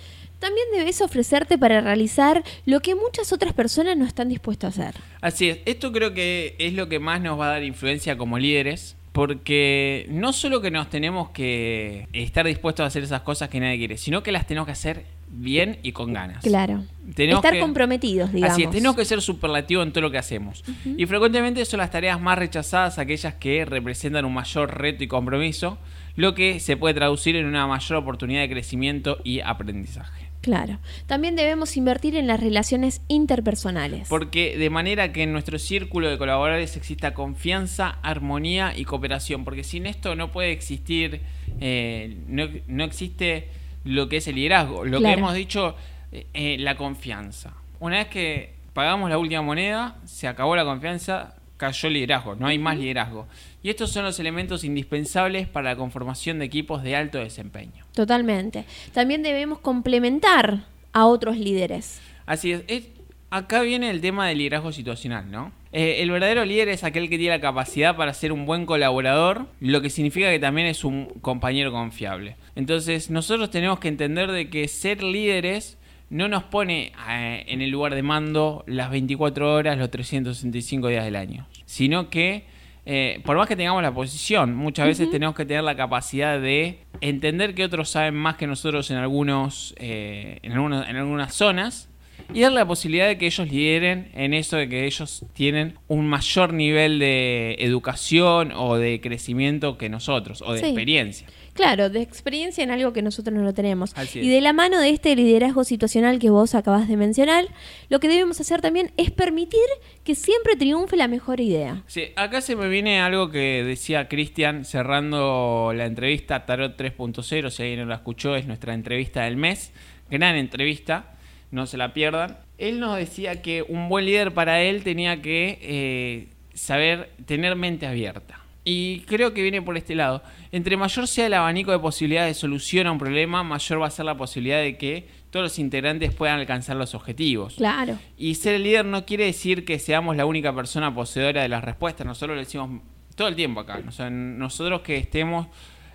También 0.42 0.66
debes 0.72 1.00
ofrecerte 1.00 1.56
para 1.56 1.80
realizar 1.80 2.42
lo 2.66 2.80
que 2.80 2.96
muchas 2.96 3.32
otras 3.32 3.52
personas 3.52 3.96
no 3.96 4.04
están 4.04 4.28
dispuestas 4.28 4.76
a 4.80 4.88
hacer. 4.88 5.00
Así 5.20 5.48
es, 5.50 5.58
esto 5.66 5.92
creo 5.92 6.14
que 6.14 6.56
es 6.58 6.72
lo 6.72 6.88
que 6.88 6.98
más 6.98 7.20
nos 7.20 7.38
va 7.38 7.46
a 7.46 7.50
dar 7.52 7.62
influencia 7.62 8.18
como 8.18 8.40
líderes, 8.40 8.96
porque 9.12 10.04
no 10.10 10.32
solo 10.32 10.60
que 10.60 10.72
nos 10.72 10.90
tenemos 10.90 11.30
que 11.30 12.08
estar 12.12 12.44
dispuestos 12.44 12.82
a 12.82 12.86
hacer 12.88 13.04
esas 13.04 13.20
cosas 13.20 13.48
que 13.50 13.60
nadie 13.60 13.78
quiere, 13.78 13.96
sino 13.98 14.24
que 14.24 14.32
las 14.32 14.48
tenemos 14.48 14.66
que 14.66 14.72
hacer 14.72 15.04
bien 15.28 15.78
y 15.84 15.92
con 15.92 16.12
ganas. 16.12 16.42
Claro. 16.42 16.82
Tenemos 17.14 17.38
Estar 17.38 17.52
que- 17.54 17.60
comprometidos, 17.60 18.32
digamos. 18.32 18.52
Así 18.54 18.64
es, 18.64 18.70
tenemos 18.70 18.96
que 18.96 19.04
ser 19.04 19.22
superlativos 19.22 19.86
en 19.86 19.92
todo 19.92 20.02
lo 20.02 20.10
que 20.10 20.18
hacemos. 20.18 20.64
Y 20.84 21.06
frecuentemente 21.06 21.64
son 21.66 21.78
las 21.78 21.92
tareas 21.92 22.20
más 22.20 22.36
rechazadas 22.36 22.98
aquellas 22.98 23.34
que 23.34 23.64
representan 23.64 24.24
un 24.24 24.34
mayor 24.34 24.76
reto 24.76 25.04
y 25.04 25.06
compromiso, 25.06 25.78
lo 26.16 26.34
que 26.34 26.58
se 26.58 26.76
puede 26.76 26.94
traducir 26.94 27.36
en 27.36 27.46
una 27.46 27.66
mayor 27.68 27.98
oportunidad 27.98 28.40
de 28.40 28.50
crecimiento 28.50 29.18
y 29.22 29.38
aprendizaje. 29.38 30.31
Claro. 30.42 30.78
También 31.06 31.36
debemos 31.36 31.76
invertir 31.76 32.16
en 32.16 32.26
las 32.26 32.38
relaciones 32.40 33.00
interpersonales. 33.08 34.08
Porque 34.08 34.58
de 34.58 34.70
manera 34.70 35.12
que 35.12 35.22
en 35.22 35.32
nuestro 35.32 35.58
círculo 35.58 36.10
de 36.10 36.18
colaboradores 36.18 36.76
exista 36.76 37.14
confianza, 37.14 37.98
armonía 38.02 38.74
y 38.76 38.84
cooperación. 38.84 39.44
Porque 39.44 39.64
sin 39.64 39.86
esto 39.86 40.14
no 40.16 40.30
puede 40.32 40.50
existir, 40.52 41.20
eh, 41.60 42.18
no, 42.26 42.48
no 42.66 42.84
existe 42.84 43.48
lo 43.84 44.08
que 44.08 44.18
es 44.18 44.26
el 44.26 44.34
liderazgo. 44.34 44.84
Lo 44.84 44.98
Claro. 44.98 45.14
que 45.14 45.18
hemos 45.20 45.34
dicho, 45.34 45.76
eh, 46.10 46.26
eh, 46.34 46.56
la 46.58 46.76
confianza. 46.76 47.54
Una 47.80 47.98
vez 47.98 48.08
que 48.08 48.54
pagamos 48.74 49.08
la 49.10 49.18
última 49.18 49.42
moneda, 49.42 49.96
se 50.04 50.26
acabó 50.26 50.56
la 50.56 50.64
confianza, 50.64 51.36
cayó 51.62 51.86
el 51.86 51.94
liderazgo, 51.94 52.34
no 52.34 52.48
hay 52.48 52.58
más 52.58 52.76
liderazgo. 52.76 53.28
Y 53.62 53.70
estos 53.70 53.92
son 53.92 54.04
los 54.04 54.18
elementos 54.18 54.64
indispensables 54.64 55.46
para 55.46 55.70
la 55.70 55.76
conformación 55.76 56.40
de 56.40 56.44
equipos 56.46 56.82
de 56.82 56.96
alto 56.96 57.18
desempeño. 57.18 57.84
Totalmente. 57.94 58.64
También 58.92 59.22
debemos 59.22 59.60
complementar 59.60 60.64
a 60.92 61.06
otros 61.06 61.36
líderes. 61.36 62.00
Así 62.26 62.50
es. 62.50 62.64
Es- 62.66 62.88
acá 63.30 63.62
viene 63.62 63.90
el 63.90 64.00
tema 64.00 64.26
del 64.26 64.38
liderazgo 64.38 64.72
situacional, 64.72 65.30
¿no? 65.30 65.52
Eh, 65.70 66.02
el 66.02 66.10
verdadero 66.10 66.44
líder 66.44 66.68
es 66.68 66.82
aquel 66.82 67.08
que 67.08 67.16
tiene 67.16 67.36
la 67.36 67.40
capacidad 67.40 67.96
para 67.96 68.12
ser 68.12 68.32
un 68.32 68.44
buen 68.44 68.66
colaborador, 68.66 69.46
lo 69.60 69.80
que 69.80 69.88
significa 69.88 70.30
que 70.30 70.40
también 70.40 70.66
es 70.66 70.84
un 70.84 71.06
compañero 71.20 71.70
confiable. 71.70 72.34
Entonces, 72.56 73.08
nosotros 73.08 73.50
tenemos 73.50 73.78
que 73.78 73.86
entender 73.88 74.32
de 74.32 74.50
que 74.50 74.66
ser 74.66 75.02
líderes 75.02 75.78
no 76.12 76.28
nos 76.28 76.44
pone 76.44 76.92
eh, 77.08 77.44
en 77.48 77.62
el 77.62 77.70
lugar 77.70 77.94
de 77.94 78.02
mando 78.02 78.64
las 78.66 78.90
24 78.90 79.54
horas, 79.54 79.78
los 79.78 79.90
365 79.90 80.88
días 80.88 81.04
del 81.04 81.16
año, 81.16 81.48
sino 81.64 82.10
que 82.10 82.44
eh, 82.84 83.20
por 83.24 83.36
más 83.36 83.48
que 83.48 83.56
tengamos 83.56 83.82
la 83.82 83.94
posición, 83.94 84.54
muchas 84.54 84.86
veces 84.86 85.10
tenemos 85.10 85.34
que 85.34 85.46
tener 85.46 85.62
la 85.62 85.74
capacidad 85.74 86.38
de 86.40 86.80
entender 87.00 87.54
que 87.54 87.64
otros 87.64 87.88
saben 87.88 88.14
más 88.14 88.36
que 88.36 88.46
nosotros 88.46 88.90
en 88.90 88.98
algunos, 88.98 89.74
eh, 89.78 90.38
en 90.42 90.52
algunos, 90.52 90.86
en 90.88 90.96
algunas 90.96 91.34
zonas 91.34 91.88
y 92.34 92.40
dar 92.40 92.52
la 92.52 92.66
posibilidad 92.66 93.06
de 93.08 93.18
que 93.18 93.26
ellos 93.26 93.48
lideren 93.50 94.10
en 94.14 94.34
eso 94.34 94.56
de 94.56 94.68
que 94.68 94.84
ellos 94.84 95.24
tienen 95.32 95.78
un 95.88 96.06
mayor 96.08 96.52
nivel 96.52 96.98
de 96.98 97.56
educación 97.60 98.52
o 98.54 98.76
de 98.76 99.00
crecimiento 99.00 99.78
que 99.78 99.88
nosotros 99.88 100.42
o 100.42 100.52
de 100.52 100.60
Sí. 100.60 100.66
experiencia. 100.66 101.26
Claro, 101.54 101.90
de 101.90 102.00
experiencia 102.00 102.64
en 102.64 102.70
algo 102.70 102.92
que 102.92 103.02
nosotros 103.02 103.36
no 103.36 103.42
lo 103.42 103.52
tenemos. 103.52 103.94
Y 104.14 104.28
de 104.28 104.40
la 104.40 104.52
mano 104.52 104.80
de 104.80 104.90
este 104.90 105.14
liderazgo 105.14 105.64
situacional 105.64 106.18
que 106.18 106.30
vos 106.30 106.54
acabas 106.54 106.88
de 106.88 106.96
mencionar, 106.96 107.46
lo 107.90 108.00
que 108.00 108.08
debemos 108.08 108.40
hacer 108.40 108.62
también 108.62 108.90
es 108.96 109.10
permitir 109.10 109.60
que 110.02 110.14
siempre 110.14 110.56
triunfe 110.56 110.96
la 110.96 111.08
mejor 111.08 111.40
idea. 111.40 111.82
Sí, 111.86 112.06
acá 112.16 112.40
se 112.40 112.56
me 112.56 112.68
viene 112.68 113.00
algo 113.00 113.30
que 113.30 113.64
decía 113.64 114.08
Cristian 114.08 114.64
cerrando 114.64 115.72
la 115.74 115.84
entrevista 115.84 116.46
Tarot 116.46 116.76
3.0, 116.76 117.50
si 117.50 117.62
alguien 117.62 117.80
no 117.80 117.86
la 117.86 117.96
escuchó, 117.96 118.34
es 118.34 118.46
nuestra 118.46 118.72
entrevista 118.72 119.24
del 119.24 119.36
mes, 119.36 119.72
gran 120.10 120.36
entrevista, 120.36 121.14
no 121.50 121.66
se 121.66 121.76
la 121.76 121.92
pierdan. 121.92 122.38
Él 122.56 122.80
nos 122.80 122.96
decía 122.96 123.42
que 123.42 123.62
un 123.62 123.90
buen 123.90 124.06
líder 124.06 124.32
para 124.32 124.62
él 124.62 124.82
tenía 124.82 125.20
que 125.20 125.58
eh, 125.60 126.28
saber 126.54 127.10
tener 127.26 127.56
mente 127.56 127.86
abierta. 127.86 128.41
Y 128.64 129.00
creo 129.00 129.34
que 129.34 129.42
viene 129.42 129.60
por 129.60 129.76
este 129.76 129.94
lado. 129.96 130.22
Entre 130.52 130.76
mayor 130.76 131.08
sea 131.08 131.26
el 131.26 131.34
abanico 131.34 131.72
de 131.72 131.78
posibilidades 131.80 132.36
de 132.36 132.40
solución 132.40 132.86
a 132.86 132.92
un 132.92 132.98
problema, 132.98 133.42
mayor 133.42 133.82
va 133.82 133.86
a 133.88 133.90
ser 133.90 134.04
la 134.04 134.16
posibilidad 134.16 134.60
de 134.60 134.78
que 134.78 135.08
todos 135.30 135.42
los 135.44 135.58
integrantes 135.58 136.14
puedan 136.14 136.38
alcanzar 136.38 136.76
los 136.76 136.94
objetivos. 136.94 137.54
Claro. 137.56 137.98
Y 138.16 138.34
ser 138.36 138.54
el 138.54 138.62
líder 138.62 138.84
no 138.84 139.04
quiere 139.04 139.24
decir 139.24 139.64
que 139.64 139.78
seamos 139.80 140.16
la 140.16 140.26
única 140.26 140.54
persona 140.54 140.94
poseedora 140.94 141.42
de 141.42 141.48
las 141.48 141.64
respuestas. 141.64 142.06
Nosotros 142.06 142.36
lo 142.36 142.40
decimos 142.44 142.82
todo 143.16 143.26
el 143.28 143.34
tiempo 143.34 143.60
acá. 143.60 143.80
Nosotros 144.14 144.82
que 144.82 144.96
estemos 144.96 145.48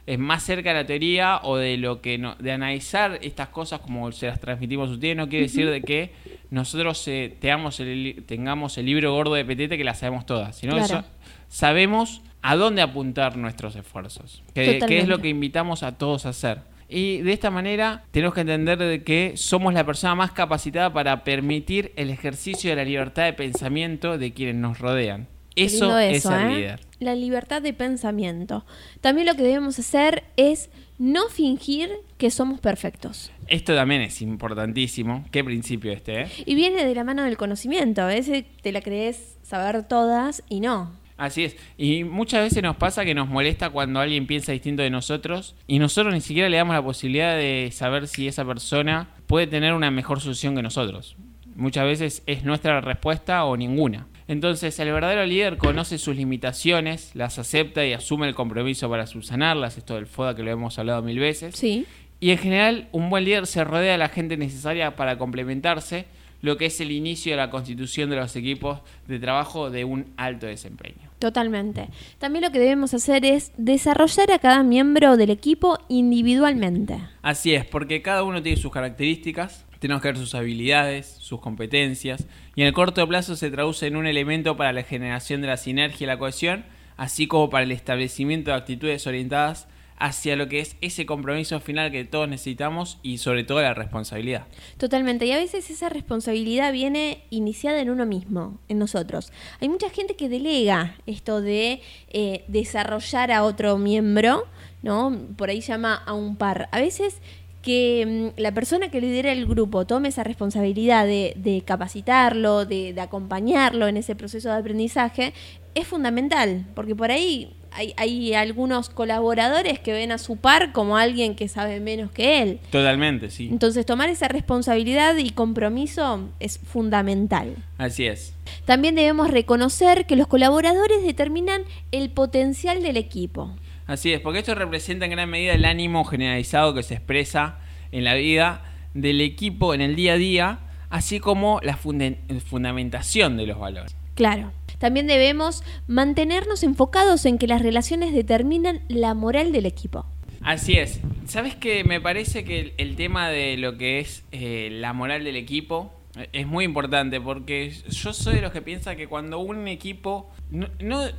eh, 0.06 0.18
más 0.18 0.44
cerca 0.44 0.70
de 0.70 0.76
la 0.76 0.86
teoría 0.86 1.40
o 1.44 1.58
de 1.58 1.78
lo 1.78 2.02
que 2.02 2.18
no- 2.18 2.36
de 2.36 2.52
analizar 2.52 3.20
estas 3.22 3.50
cosas 3.50 3.80
como 3.82 4.12
se 4.12 4.28
las 4.28 4.40
transmitimos 4.40 4.90
a 4.90 4.94
ustedes 4.94 5.18
no 5.18 5.28
quiere 5.28 5.44
decir 5.46 5.70
de 5.70 5.82
que 5.82 6.14
nosotros 6.50 7.06
eh, 7.10 7.36
tengamos, 7.42 7.80
el, 7.82 8.24
tengamos 8.26 8.78
el 8.78 8.86
libro 8.86 9.12
gordo 9.14 9.34
de 9.36 9.44
Petete 9.44 9.78
que 9.78 9.84
las 9.84 10.00
sabemos 10.00 10.26
todas, 10.26 10.58
sino 10.58 10.74
Claro. 10.78 10.86
eso 10.86 11.04
sabemos 11.50 12.22
a 12.48 12.56
dónde 12.56 12.82
apuntar 12.82 13.36
nuestros 13.36 13.76
esfuerzos, 13.76 14.42
que, 14.54 14.80
que 14.80 15.00
es 15.00 15.08
lo 15.10 15.20
que 15.20 15.28
invitamos 15.28 15.84
a 15.84 15.98
todos 15.98 16.26
a 16.26 16.30
hacer. 16.30 16.62
Y 16.88 17.18
de 17.18 17.34
esta 17.34 17.52
manera 17.52 18.06
tenemos 18.12 18.34
que 18.34 18.40
entender 18.40 18.78
de 18.78 19.04
que 19.04 19.34
somos 19.36 19.74
la 19.74 19.86
persona 19.86 20.16
más 20.16 20.32
capacitada 20.32 20.94
para 20.94 21.26
permitir 21.26 21.92
el 21.98 22.10
ejercicio 22.10 22.70
de 22.70 22.78
la 22.78 22.86
libertad 22.86 23.26
de 23.26 23.34
pensamiento 23.34 24.18
de 24.18 24.32
quienes 24.32 24.56
nos 24.56 24.80
rodean. 24.80 25.28
Eso, 25.58 25.98
es 26.00 26.20
eso, 26.20 26.30
ser 26.30 26.40
¿eh? 26.40 26.56
líder. 26.56 26.80
La 27.02 27.16
libertad 27.16 27.62
de 27.62 27.74
pensamiento. 27.74 28.66
También 29.02 29.28
lo 29.28 29.36
que 29.36 29.44
debemos 29.44 29.78
hacer 29.78 30.24
es 30.38 30.70
no 30.98 31.28
fingir 31.28 31.90
que 32.18 32.32
somos 32.32 32.62
perfectos. 32.62 33.30
Esto 33.48 33.76
también 33.76 34.02
es 34.04 34.22
importantísimo. 34.22 35.26
Qué 35.32 35.44
principio 35.44 35.92
este, 35.92 36.22
¿eh? 36.22 36.28
Y 36.46 36.56
viene 36.56 36.86
de 36.86 36.96
la 36.96 37.04
mano 37.04 37.24
del 37.24 37.36
conocimiento. 37.36 38.04
A 38.04 38.08
veces 38.08 38.46
te 38.62 38.72
la 38.72 38.80
crees 38.80 39.38
saber 39.44 39.86
todas 39.86 40.44
y 40.48 40.62
no. 40.62 40.96
Así 41.18 41.46
es. 41.46 41.58
Y 41.78 42.04
muchas 42.04 42.44
veces 42.44 42.62
nos 42.62 42.78
pasa 42.78 43.04
que 43.04 43.16
nos 43.16 43.28
molesta 43.28 43.72
cuando 43.72 44.00
alguien 44.00 44.28
piensa 44.28 44.52
distinto 44.52 44.84
de 44.84 44.92
nosotros 44.92 45.56
y 45.66 45.80
nosotros 45.80 46.14
ni 46.14 46.22
siquiera 46.22 46.48
le 46.48 46.58
damos 46.58 46.76
la 46.76 46.84
posibilidad 46.84 47.36
de 47.36 47.70
saber 47.72 48.08
si 48.08 48.28
esa 48.28 48.46
persona 48.46 49.10
puede 49.26 49.48
tener 49.48 49.74
una 49.74 49.90
mejor 49.90 50.22
solución 50.22 50.56
que 50.56 50.62
nosotros. 50.62 51.16
Muchas 51.56 51.86
veces 51.86 52.24
es 52.28 52.44
nuestra 52.44 52.82
respuesta 52.82 53.44
o 53.46 53.58
ninguna. 53.58 54.06
Entonces, 54.28 54.78
el 54.80 54.92
verdadero 54.92 55.26
líder 55.26 55.58
conoce 55.58 55.98
sus 55.98 56.16
limitaciones, 56.16 57.12
las 57.16 57.40
acepta 57.40 57.86
y 57.86 57.94
asume 57.94 58.28
el 58.28 58.36
compromiso 58.36 58.90
para 58.90 59.08
subsanarlas. 59.08 59.78
Esto 59.78 59.96
del 59.96 60.06
FODA 60.06 60.36
que 60.36 60.44
lo 60.44 60.52
hemos 60.52 60.78
hablado 60.78 61.02
mil 61.02 61.18
veces. 61.18 61.56
Sí. 61.56 61.86
Y 62.20 62.32
en 62.32 62.38
general, 62.38 62.90
un 62.92 63.10
buen 63.10 63.24
líder 63.24 63.48
se 63.48 63.64
rodea 63.64 63.94
de 63.94 63.98
la 63.98 64.10
gente 64.10 64.38
necesaria 64.38 64.96
para 64.96 65.18
complementarse 65.18 66.06
lo 66.42 66.58
que 66.58 66.68
es 66.68 66.80
el 66.82 66.92
inicio 66.92 67.34
de 67.34 67.38
la 67.38 67.50
constitución 67.50 68.10
de 68.10 68.16
los 68.16 68.36
equipos 68.36 68.80
de 69.08 69.20
trabajo 69.20 69.70
de 69.70 69.86
un 69.86 70.14
alto 70.18 70.46
desempeño. 70.46 71.10
Totalmente. 71.20 71.90
También 72.20 72.44
lo 72.44 72.52
que 72.52 72.60
debemos 72.60 72.94
hacer 72.94 73.26
es 73.26 73.52
desarrollar 73.58 74.32
a 74.32 74.40
cada 74.40 74.64
miembro 74.64 75.18
del 75.18 75.32
equipo 75.32 75.80
individualmente. 75.90 77.00
Así 77.22 77.56
es, 77.56 77.66
porque 77.66 78.02
cada 78.02 78.24
uno 78.24 78.42
tiene 78.44 78.62
sus 78.62 78.72
características, 78.72 79.66
tenemos 79.80 80.02
que 80.02 80.10
ver 80.10 80.18
sus 80.18 80.36
habilidades, 80.36 81.08
sus 81.20 81.40
competencias, 81.40 82.28
y 82.56 82.62
en 82.62 82.68
el 82.68 82.74
corto 82.74 83.08
plazo 83.08 83.36
se 83.36 83.52
traduce 83.52 83.88
en 83.88 83.96
un 83.96 84.06
elemento 84.08 84.58
para 84.58 84.74
la 84.74 84.84
generación 84.84 85.42
de 85.42 85.48
la 85.48 85.58
sinergia 85.58 86.06
y 86.06 86.08
la 86.08 86.20
cohesión, 86.20 86.66
así 86.98 87.28
como 87.28 87.50
para 87.50 87.64
el 87.64 87.72
establecimiento 87.72 88.52
de 88.52 88.58
actitudes 88.58 89.06
orientadas 89.08 89.68
hacia 89.98 90.36
lo 90.36 90.48
que 90.48 90.60
es 90.60 90.76
ese 90.82 91.06
compromiso 91.06 91.60
final 91.60 91.92
que 91.92 92.06
todos 92.06 92.30
necesitamos 92.30 93.00
y 93.04 93.18
sobre 93.18 93.44
todo 93.44 93.62
la 93.62 93.74
responsabilidad. 93.74 94.46
Totalmente. 94.78 95.26
Y 95.26 95.32
a 95.32 95.38
veces 95.38 95.70
esa 95.70 95.90
responsabilidad 95.90 96.72
viene 96.72 97.24
iniciada 97.30 97.82
en 97.82 97.90
uno 97.90 98.06
mismo, 98.06 98.60
en 98.70 98.80
nosotros. 98.80 99.32
Hay 99.60 99.70
mucha 99.70 99.90
gente 99.90 100.16
que 100.16 100.30
delega 100.30 100.96
esto 101.06 101.42
de 101.42 101.82
eh, 102.10 102.44
desarrollar 102.48 103.32
a 103.32 103.44
otro 103.44 103.78
miembro, 103.78 104.46
¿no? 104.84 105.18
Por 105.36 105.50
ahí 105.50 105.62
llama 105.62 105.96
a 105.96 106.14
un 106.14 106.36
par. 106.36 106.70
A 106.72 106.80
veces 106.80 107.22
que 107.68 108.32
mm, 108.38 108.40
la 108.40 108.54
persona 108.54 108.90
que 108.90 109.02
lidera 109.02 109.34
el 109.34 109.46
grupo 109.46 109.86
tome 109.86 110.08
esa 110.08 110.24
responsabilidad 110.24 111.06
de, 111.06 111.64
capacitarlo, 111.66 112.64
de, 112.64 112.96
acompañarlo 112.98 113.90
en 113.90 113.98
ese 113.98 114.16
proceso 114.16 114.48
de 114.48 114.56
aprendizaje, 114.56 115.34
es 115.76 115.86
fundamental, 115.86 116.66
porque 116.76 116.96
por 116.96 117.12
ahí 117.12 117.58
hay, 117.72 117.94
hay, 117.98 118.34
algunos 118.36 118.88
colaboradores 118.90 119.80
que 119.80 119.92
ven 119.92 120.14
a 120.14 120.18
su 120.18 120.38
par 120.38 120.72
como 120.72 120.96
alguien 120.96 121.36
que 121.36 121.50
sabe 121.50 121.82
menos 121.82 122.10
que 122.10 122.42
él. 122.42 122.60
Totalmente, 122.70 123.30
sí. 123.30 123.50
Entonces 123.52 123.86
tomar 123.86 124.08
esa 124.10 124.30
responsabilidad 124.30 125.18
y 125.18 125.32
compromiso 125.32 126.30
es 126.40 126.60
fundamental. 126.60 127.54
Así 127.78 128.06
es. 128.06 128.34
También 128.64 128.96
debemos 128.96 129.30
reconocer 129.30 130.06
que 130.06 130.16
los 130.16 130.28
colaboradores 130.28 131.04
determinan 131.04 131.64
el 131.92 132.12
potencial 132.12 132.82
del 132.82 132.96
equipo. 132.96 133.54
Así 133.88 134.12
es, 134.12 134.20
porque 134.20 134.40
esto 134.40 134.54
representa 134.54 135.06
en 135.06 135.12
gran 135.12 135.30
medida 135.30 135.54
el 135.54 135.66
ánimo 135.66 136.04
generalizado 136.04 136.74
que 136.74 136.84
se 136.84 136.94
expresa 136.94 137.60
en 137.92 138.04
la 138.04 138.16
vida 138.16 138.64
del 138.94 139.22
equipo 139.22 139.74
en 139.74 139.82
el 139.82 139.96
día 139.96 140.14
a 140.14 140.18
día, 140.18 140.60
así 140.90 141.20
como 141.20 141.60
la 141.64 141.78
fundamentación 141.78 143.38
de 143.38 143.48
los 143.48 143.58
valores. 143.58 143.96
Claro. 144.16 144.52
También 144.80 145.08
debemos 145.08 145.64
mantenernos 145.88 146.64
enfocados 146.64 147.26
en 147.26 147.38
que 147.38 147.48
las 147.48 147.62
relaciones 147.62 148.14
determinan 148.14 148.82
la 148.90 149.14
moral 149.14 149.52
del 149.52 149.66
equipo. 149.66 150.06
Así 150.42 150.74
es. 150.74 151.00
¿Sabes 151.26 151.56
que 151.56 151.84
Me 151.84 152.00
parece 152.00 152.44
que 152.44 152.74
el, 152.78 152.96
tema 152.96 153.30
de 153.30 153.58
lo 153.58 153.78
que 153.78 154.00
es 154.00 154.24
eh, 154.32 154.70
la 154.72 154.94
moral 154.94 155.24
del 155.24 155.36
equipo 155.36 155.97
es 156.32 156.48
muy 156.48 156.66
importante 156.66 157.22
porque 157.22 157.72
yo 157.90 158.14
soy 158.14 158.36
de 158.36 158.42
los 158.42 158.52
que 158.52 158.62
piensa 158.62 158.96
que 158.96 159.08
cuando 159.08 159.40
un 159.40 159.68
equipo, 159.68 160.30
no, 160.50 160.68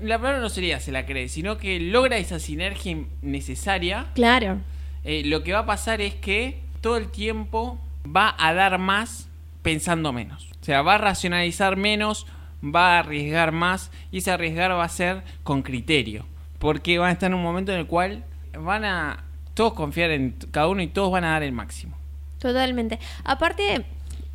la 0.01 0.19
palabra 0.19 0.41
no 0.41 0.49
sería 0.49 0.81
se 0.81 0.93
la 0.93 1.07
cree, 1.07 1.29
sino 1.29 1.59
que 1.59 1.81
logra 1.81 2.17
esa 2.19 2.39
sinergia 2.39 2.97
necesaria. 3.23 4.07
Claro. 4.15 4.59
Eh, 5.05 5.23
lo 5.25 5.43
que 5.43 5.53
va 5.53 5.61
a 5.61 5.67
pasar 5.67 6.01
es 6.01 6.15
que 6.15 6.61
todo 6.81 6.97
el 6.97 7.11
tiempo 7.11 7.79
va 8.05 8.35
a 8.39 8.53
dar 8.55 8.79
más 8.79 9.29
pensando 9.63 10.13
menos. 10.13 10.49
O 10.61 10.65
sea, 10.65 10.83
va 10.83 10.97
a 10.97 10.99
racionalizar 10.99 11.77
menos, 11.77 12.27
va 12.63 12.97
a 12.97 12.99
arriesgar 13.01 13.53
más 13.53 13.91
y 14.11 14.19
ese 14.19 14.31
arriesgar 14.31 14.71
va 14.73 14.85
a 14.85 14.89
ser 14.89 15.23
con 15.43 15.63
criterio. 15.63 16.27
Porque 16.59 16.99
van 16.99 17.11
a 17.11 17.13
estar 17.13 17.31
en 17.31 17.35
un 17.35 17.43
momento 17.43 17.73
en 17.73 17.79
el 17.79 17.87
cual 17.87 18.25
van 18.59 18.85
a 18.85 19.25
todos 19.55 19.75
confiar 19.75 20.11
en 20.11 20.37
cada 20.51 20.69
uno 20.69 20.83
y 20.83 20.89
todos 20.89 21.11
van 21.11 21.25
a 21.25 21.31
dar 21.31 21.43
el 21.43 21.53
máximo. 21.53 21.97
Totalmente. 22.39 22.99
Aparte, 23.25 23.85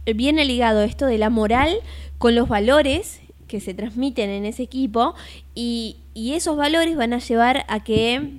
viene 0.06 0.46
ligado 0.46 0.82
esto 0.82 1.06
de 1.06 1.18
la 1.18 1.30
moral 1.30 1.78
con 2.18 2.36
los 2.36 2.48
valores 2.48 3.22
que 3.48 3.60
se 3.60 3.74
transmiten 3.74 4.30
en 4.30 4.46
ese 4.46 4.64
equipo 4.64 5.14
y, 5.54 5.98
esos 6.16 6.58
valores 6.58 6.96
van 6.96 7.14
a 7.14 7.18
llevar 7.18 7.66
a 7.68 7.84
que 7.84 8.30